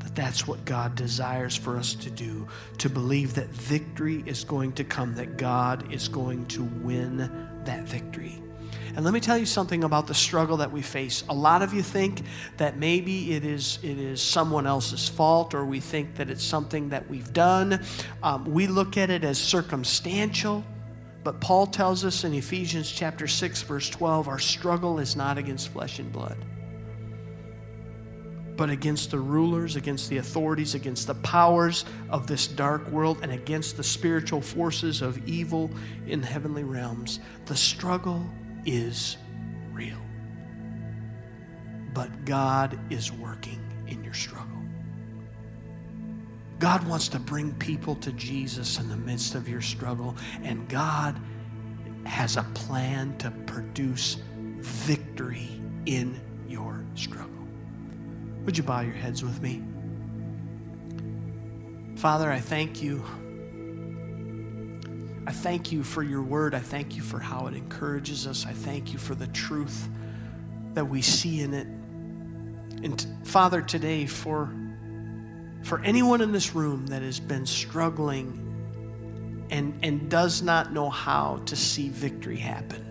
that 0.00 0.14
that's 0.14 0.46
what 0.46 0.64
God 0.64 0.94
desires 0.94 1.56
for 1.56 1.78
us 1.78 1.94
to 1.94 2.10
do 2.10 2.46
to 2.78 2.90
believe 2.90 3.34
that 3.34 3.48
victory 3.48 4.22
is 4.26 4.44
going 4.44 4.72
to 4.72 4.84
come, 4.84 5.14
that 5.14 5.38
God 5.38 5.90
is 5.92 6.08
going 6.08 6.44
to 6.46 6.64
win 6.64 7.16
that 7.64 7.84
victory. 7.84 8.42
And 8.96 9.04
let 9.04 9.14
me 9.14 9.20
tell 9.20 9.38
you 9.38 9.46
something 9.46 9.84
about 9.84 10.06
the 10.06 10.14
struggle 10.14 10.56
that 10.58 10.72
we 10.72 10.82
face. 10.82 11.22
A 11.28 11.34
lot 11.34 11.62
of 11.62 11.72
you 11.72 11.82
think 11.82 12.22
that 12.56 12.76
maybe 12.76 13.34
it 13.34 13.44
is, 13.44 13.78
it 13.82 13.98
is 13.98 14.20
someone 14.20 14.66
else's 14.66 15.08
fault, 15.08 15.54
or 15.54 15.64
we 15.64 15.78
think 15.78 16.16
that 16.16 16.28
it's 16.28 16.42
something 16.42 16.88
that 16.88 17.08
we've 17.08 17.32
done. 17.32 17.84
Um, 18.22 18.44
we 18.44 18.66
look 18.66 18.96
at 18.96 19.10
it 19.10 19.22
as 19.22 19.38
circumstantial. 19.38 20.64
But 21.22 21.40
Paul 21.40 21.66
tells 21.66 22.04
us 22.04 22.24
in 22.24 22.32
Ephesians 22.34 22.90
chapter 22.90 23.28
6, 23.28 23.62
verse 23.62 23.90
12, 23.90 24.26
our 24.26 24.38
struggle 24.38 24.98
is 24.98 25.16
not 25.16 25.36
against 25.36 25.68
flesh 25.68 25.98
and 25.98 26.10
blood, 26.10 26.36
but 28.56 28.70
against 28.70 29.10
the 29.10 29.18
rulers, 29.18 29.76
against 29.76 30.08
the 30.08 30.16
authorities, 30.16 30.74
against 30.74 31.06
the 31.06 31.14
powers 31.16 31.84
of 32.08 32.26
this 32.26 32.46
dark 32.46 32.88
world, 32.88 33.18
and 33.22 33.32
against 33.32 33.76
the 33.76 33.84
spiritual 33.84 34.40
forces 34.40 35.02
of 35.02 35.18
evil 35.28 35.70
in 36.06 36.22
heavenly 36.22 36.64
realms. 36.64 37.20
The 37.44 37.56
struggle 37.56 38.26
is 38.64 39.16
real. 39.72 40.00
But 41.92 42.24
God 42.24 42.78
is 42.90 43.12
working 43.12 43.60
in 43.88 44.04
your 44.04 44.14
struggle. 44.14 44.46
God 46.58 46.86
wants 46.86 47.08
to 47.08 47.18
bring 47.18 47.54
people 47.54 47.94
to 47.96 48.12
Jesus 48.12 48.78
in 48.78 48.88
the 48.88 48.96
midst 48.96 49.34
of 49.34 49.48
your 49.48 49.62
struggle, 49.62 50.14
and 50.42 50.68
God 50.68 51.18
has 52.04 52.36
a 52.36 52.42
plan 52.54 53.16
to 53.18 53.30
produce 53.46 54.18
victory 54.58 55.48
in 55.86 56.20
your 56.48 56.84
struggle. 56.94 57.30
Would 58.44 58.58
you 58.58 58.62
bow 58.62 58.80
your 58.80 58.94
heads 58.94 59.22
with 59.22 59.40
me? 59.40 59.62
Father, 61.96 62.30
I 62.30 62.40
thank 62.40 62.82
you. 62.82 63.04
I 65.30 65.32
thank 65.32 65.70
you 65.70 65.84
for 65.84 66.02
your 66.02 66.22
word. 66.22 66.56
I 66.56 66.58
thank 66.58 66.96
you 66.96 67.02
for 67.02 67.20
how 67.20 67.46
it 67.46 67.54
encourages 67.54 68.26
us. 68.26 68.46
I 68.46 68.52
thank 68.52 68.92
you 68.92 68.98
for 68.98 69.14
the 69.14 69.28
truth 69.28 69.88
that 70.74 70.84
we 70.84 71.02
see 71.02 71.40
in 71.40 71.54
it. 71.54 71.68
And 72.82 73.06
Father, 73.22 73.62
today, 73.62 74.06
for, 74.06 74.52
for 75.62 75.80
anyone 75.82 76.20
in 76.20 76.32
this 76.32 76.56
room 76.56 76.88
that 76.88 77.02
has 77.02 77.20
been 77.20 77.46
struggling 77.46 79.46
and, 79.50 79.78
and 79.84 80.10
does 80.10 80.42
not 80.42 80.72
know 80.72 80.90
how 80.90 81.40
to 81.46 81.54
see 81.54 81.90
victory 81.90 82.38
happen, 82.38 82.84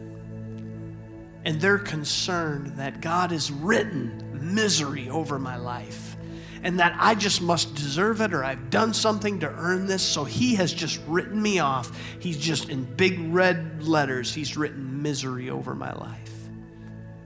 and 1.43 1.59
they're 1.59 1.77
concerned 1.77 2.77
that 2.77 3.01
God 3.01 3.31
has 3.31 3.51
written 3.51 4.55
misery 4.55 5.09
over 5.09 5.37
my 5.37 5.57
life 5.57 6.15
and 6.63 6.79
that 6.79 6.95
I 6.99 7.15
just 7.15 7.41
must 7.41 7.75
deserve 7.75 8.21
it 8.21 8.33
or 8.33 8.43
I've 8.43 8.69
done 8.69 8.93
something 8.93 9.39
to 9.39 9.49
earn 9.49 9.87
this. 9.87 10.03
So 10.03 10.23
he 10.23 10.55
has 10.55 10.73
just 10.73 10.99
written 11.07 11.41
me 11.41 11.59
off. 11.59 11.97
He's 12.19 12.37
just 12.37 12.69
in 12.69 12.83
big 12.95 13.19
red 13.33 13.83
letters, 13.83 14.33
he's 14.33 14.57
written 14.57 15.01
misery 15.01 15.49
over 15.49 15.75
my 15.75 15.93
life. 15.93 16.31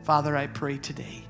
Father, 0.04 0.36
I 0.36 0.48
pray 0.48 0.78
today 0.78 1.24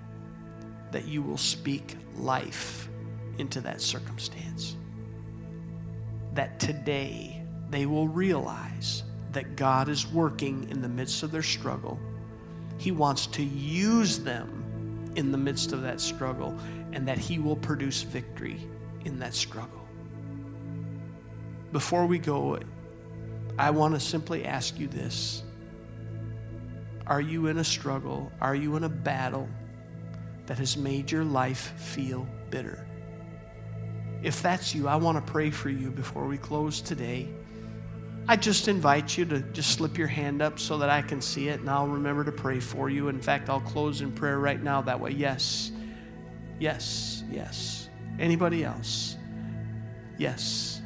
that 0.91 1.07
you 1.07 1.21
will 1.21 1.37
speak 1.37 1.95
life 2.15 2.89
into 3.37 3.61
that 3.61 3.81
circumstance. 3.81 4.75
That 6.33 6.59
today 6.59 7.43
they 7.69 7.85
will 7.85 8.07
realize 8.07 9.03
that 9.31 9.55
God 9.55 9.89
is 9.89 10.07
working 10.07 10.69
in 10.69 10.81
the 10.81 10.89
midst 10.89 11.23
of 11.23 11.31
their 11.31 11.43
struggle. 11.43 11.99
He 12.77 12.91
wants 12.91 13.27
to 13.27 13.43
use 13.43 14.19
them 14.19 15.11
in 15.15 15.31
the 15.31 15.37
midst 15.37 15.73
of 15.73 15.81
that 15.83 15.99
struggle 16.01 16.57
and 16.93 17.07
that 17.07 17.17
He 17.17 17.39
will 17.39 17.55
produce 17.55 18.03
victory 18.03 18.67
in 19.05 19.19
that 19.19 19.33
struggle. 19.33 19.81
Before 21.71 22.05
we 22.05 22.19
go, 22.19 22.59
I 23.57 23.71
want 23.71 23.93
to 23.93 23.99
simply 23.99 24.45
ask 24.45 24.79
you 24.79 24.87
this 24.87 25.43
Are 27.07 27.21
you 27.21 27.47
in 27.47 27.57
a 27.57 27.63
struggle? 27.63 28.31
Are 28.39 28.55
you 28.55 28.75
in 28.75 28.83
a 28.83 28.89
battle 28.89 29.47
that 30.45 30.57
has 30.57 30.77
made 30.77 31.11
your 31.11 31.23
life 31.23 31.73
feel 31.77 32.27
bitter? 32.49 32.85
If 34.21 34.41
that's 34.41 34.73
you, 34.73 34.87
I 34.87 34.95
want 34.95 35.23
to 35.23 35.31
pray 35.31 35.49
for 35.49 35.69
you 35.69 35.91
before 35.91 36.25
we 36.25 36.37
close 36.37 36.79
today. 36.79 37.27
I 38.25 38.37
just 38.37 38.69
invite 38.69 39.17
you 39.17 39.25
to 39.25 39.41
just 39.41 39.71
slip 39.71 39.97
your 39.97 40.07
hand 40.07 40.41
up 40.41 40.57
so 40.57 40.77
that 40.77 40.89
I 40.89 41.01
can 41.01 41.21
see 41.21 41.49
it 41.49 41.59
and 41.59 41.69
I'll 41.69 41.87
remember 41.87 42.23
to 42.23 42.31
pray 42.31 42.61
for 42.61 42.89
you. 42.89 43.09
In 43.09 43.19
fact, 43.19 43.49
I'll 43.49 43.59
close 43.59 43.99
in 43.99 44.13
prayer 44.13 44.39
right 44.39 44.61
now 44.61 44.81
that 44.83 44.97
way. 44.97 45.11
Yes. 45.11 45.71
Yes. 46.59 47.23
Yes. 47.31 47.89
Anybody 48.19 48.63
else? 48.63 49.17
Yes. 50.17 50.81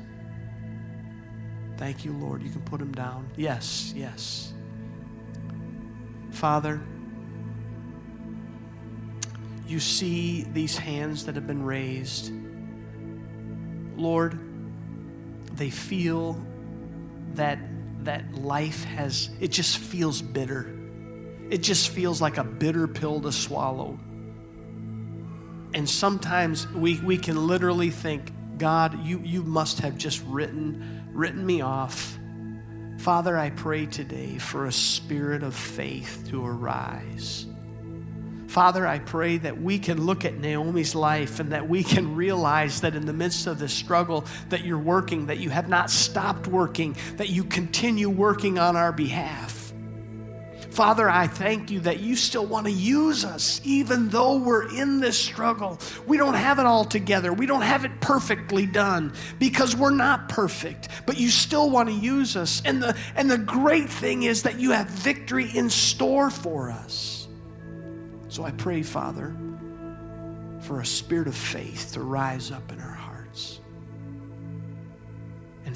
Thank 1.78 2.06
you, 2.06 2.14
Lord. 2.14 2.42
You 2.42 2.50
can 2.50 2.62
put 2.62 2.80
them 2.80 2.92
down. 2.92 3.30
Yes. 3.36 3.94
Yes. 3.96 4.54
Father, 6.32 6.82
you 9.68 9.80
see 9.80 10.44
these 10.54 10.78
hands 10.78 11.26
that 11.26 11.36
have 11.36 11.46
been 11.46 11.64
raised. 11.64 12.32
Lord, 13.96 14.40
they 15.56 15.70
feel 15.70 16.42
that 17.34 17.60
that 18.04 18.34
life 18.36 18.84
has 18.86 19.30
it 19.40 19.52
just 19.52 19.78
feels 19.78 20.22
bitter. 20.22 20.74
It 21.50 21.60
just 21.60 21.90
feels 21.90 22.22
like 22.22 22.38
a 22.38 22.44
bitter 22.44 22.88
pill 22.88 23.22
to 23.22 23.32
swallow. 23.32 24.00
And 25.78 25.90
sometimes 25.90 26.68
we, 26.74 27.00
we 27.00 27.18
can 27.18 27.48
literally 27.48 27.92
think, 27.92 28.34
God, 28.58 29.06
you, 29.06 29.22
you 29.24 29.44
must 29.44 29.80
have 29.80 29.98
just 29.98 30.22
written, 30.26 31.08
written 31.14 31.46
me 31.46 31.62
off. 31.62 32.20
Father, 32.98 33.38
I 33.38 33.52
pray 33.52 33.86
today 33.86 34.40
for 34.40 34.66
a 34.66 34.72
spirit 34.72 35.44
of 35.44 35.56
faith 35.56 36.26
to 36.30 36.46
arise 36.46 37.46
Father, 38.48 38.88
I 38.88 39.00
pray 39.00 39.38
that 39.38 39.62
we 39.62 39.78
can 39.78 40.06
look 40.06 40.24
at 40.26 40.40
Naomi's 40.40 40.96
life 40.96 41.40
and 41.40 41.52
that 41.52 41.68
we 41.68 41.84
can 41.84 42.16
realize 42.16 42.82
that 42.82 42.96
in 42.96 43.06
the 43.06 43.14
midst 43.14 43.46
of 43.46 43.60
this 43.60 43.74
struggle 43.74 44.26
that 44.50 44.64
you're 44.64 44.80
working, 44.80 45.28
that 45.28 45.38
you 45.38 45.50
have 45.50 45.68
not 45.68 45.92
stopped 45.92 46.48
working, 46.48 46.96
that 47.18 47.30
you 47.30 47.44
continue 47.44 48.10
working 48.10 48.58
on 48.58 48.76
our 48.76 48.94
behalf. 48.94 49.57
Father, 50.70 51.10
I 51.10 51.28
thank 51.28 51.72
you 51.72 51.80
that 51.82 52.00
you 52.00 52.16
still 52.16 52.46
want 52.46 52.68
to 52.68 52.72
use 52.72 53.26
us 53.26 53.60
even 53.64 54.10
though 54.10 54.38
we're 54.38 54.70
in 54.76 55.00
this 55.00 55.18
struggle. 55.18 55.80
We 56.06 56.18
don't 56.18 56.36
have 56.36 56.60
it 56.60 56.66
all 56.66 56.86
together. 56.86 57.34
We 57.34 57.46
don't 57.46 57.62
have 57.62 57.86
it 57.86 58.00
perfectly 58.00 58.66
done 58.66 59.14
because 59.40 59.76
we're 59.76 59.90
not 59.90 60.30
perfect, 60.30 60.90
but 61.06 61.18
you 61.18 61.30
still 61.30 61.70
want 61.70 61.90
to 61.90 61.96
use 61.96 62.36
us. 62.36 62.62
And 62.66 62.82
the, 62.82 62.96
and 63.16 63.30
the 63.30 63.38
great 63.38 63.90
thing 63.90 64.24
is 64.24 64.44
that 64.44 64.60
you 64.60 64.72
have 64.72 64.88
victory 64.88 65.50
in 65.56 65.70
store 65.70 66.30
for 66.30 66.70
us. 66.70 67.28
So 68.30 68.44
I 68.44 68.52
pray, 68.52 68.84
Father, 68.84 69.36
for 70.62 70.82
a 70.82 70.86
spirit 70.86 71.28
of 71.28 71.36
faith 71.36 71.94
to 71.94 72.02
rise 72.02 72.52
up 72.52 72.72
in 72.72 72.80
our 72.80 72.94
hearts. 72.94 73.62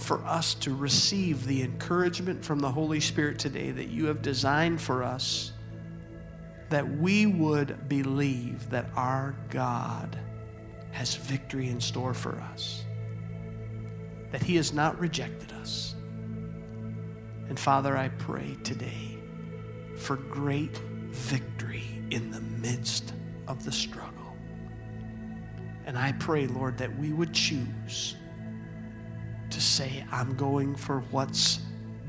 For 0.01 0.25
us 0.25 0.55
to 0.55 0.75
receive 0.75 1.45
the 1.45 1.61
encouragement 1.61 2.43
from 2.43 2.59
the 2.59 2.71
Holy 2.71 2.99
Spirit 2.99 3.37
today 3.37 3.69
that 3.69 3.89
you 3.89 4.07
have 4.07 4.23
designed 4.23 4.81
for 4.81 5.03
us, 5.03 5.53
that 6.69 6.97
we 6.97 7.27
would 7.27 7.87
believe 7.87 8.67
that 8.71 8.87
our 8.95 9.35
God 9.51 10.17
has 10.91 11.15
victory 11.15 11.69
in 11.69 11.79
store 11.79 12.15
for 12.15 12.35
us, 12.51 12.83
that 14.31 14.41
He 14.41 14.55
has 14.55 14.73
not 14.73 14.99
rejected 14.99 15.51
us. 15.53 15.95
And 17.47 17.59
Father, 17.59 17.95
I 17.95 18.09
pray 18.09 18.57
today 18.63 19.17
for 19.97 20.15
great 20.15 20.77
victory 21.11 22.03
in 22.09 22.31
the 22.31 22.41
midst 22.41 23.13
of 23.47 23.63
the 23.63 23.71
struggle. 23.71 24.35
And 25.85 25.95
I 25.95 26.13
pray, 26.13 26.47
Lord, 26.47 26.77
that 26.79 26.97
we 26.97 27.13
would 27.13 27.33
choose 27.33 28.15
to 29.51 29.61
say, 29.61 30.05
I'm 30.11 30.35
going 30.35 30.75
for 30.75 31.01
what's 31.11 31.59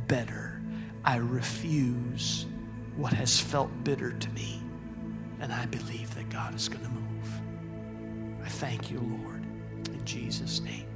better. 0.07 0.61
I 1.05 1.17
refuse 1.17 2.47
what 2.97 3.13
has 3.13 3.39
felt 3.41 3.71
bitter 3.85 4.13
to 4.13 4.31
me. 4.31 4.63
And 5.41 5.53
I 5.53 5.67
believe 5.67 6.15
that 6.15 6.29
God 6.31 6.55
is 6.55 6.69
going 6.69 6.85
to 6.85 6.91
move. 6.91 7.41
I 8.45 8.49
thank 8.49 8.91
you, 8.91 9.01
Lord, 9.01 9.45
in 9.89 10.05
Jesus' 10.05 10.61
name. 10.61 10.92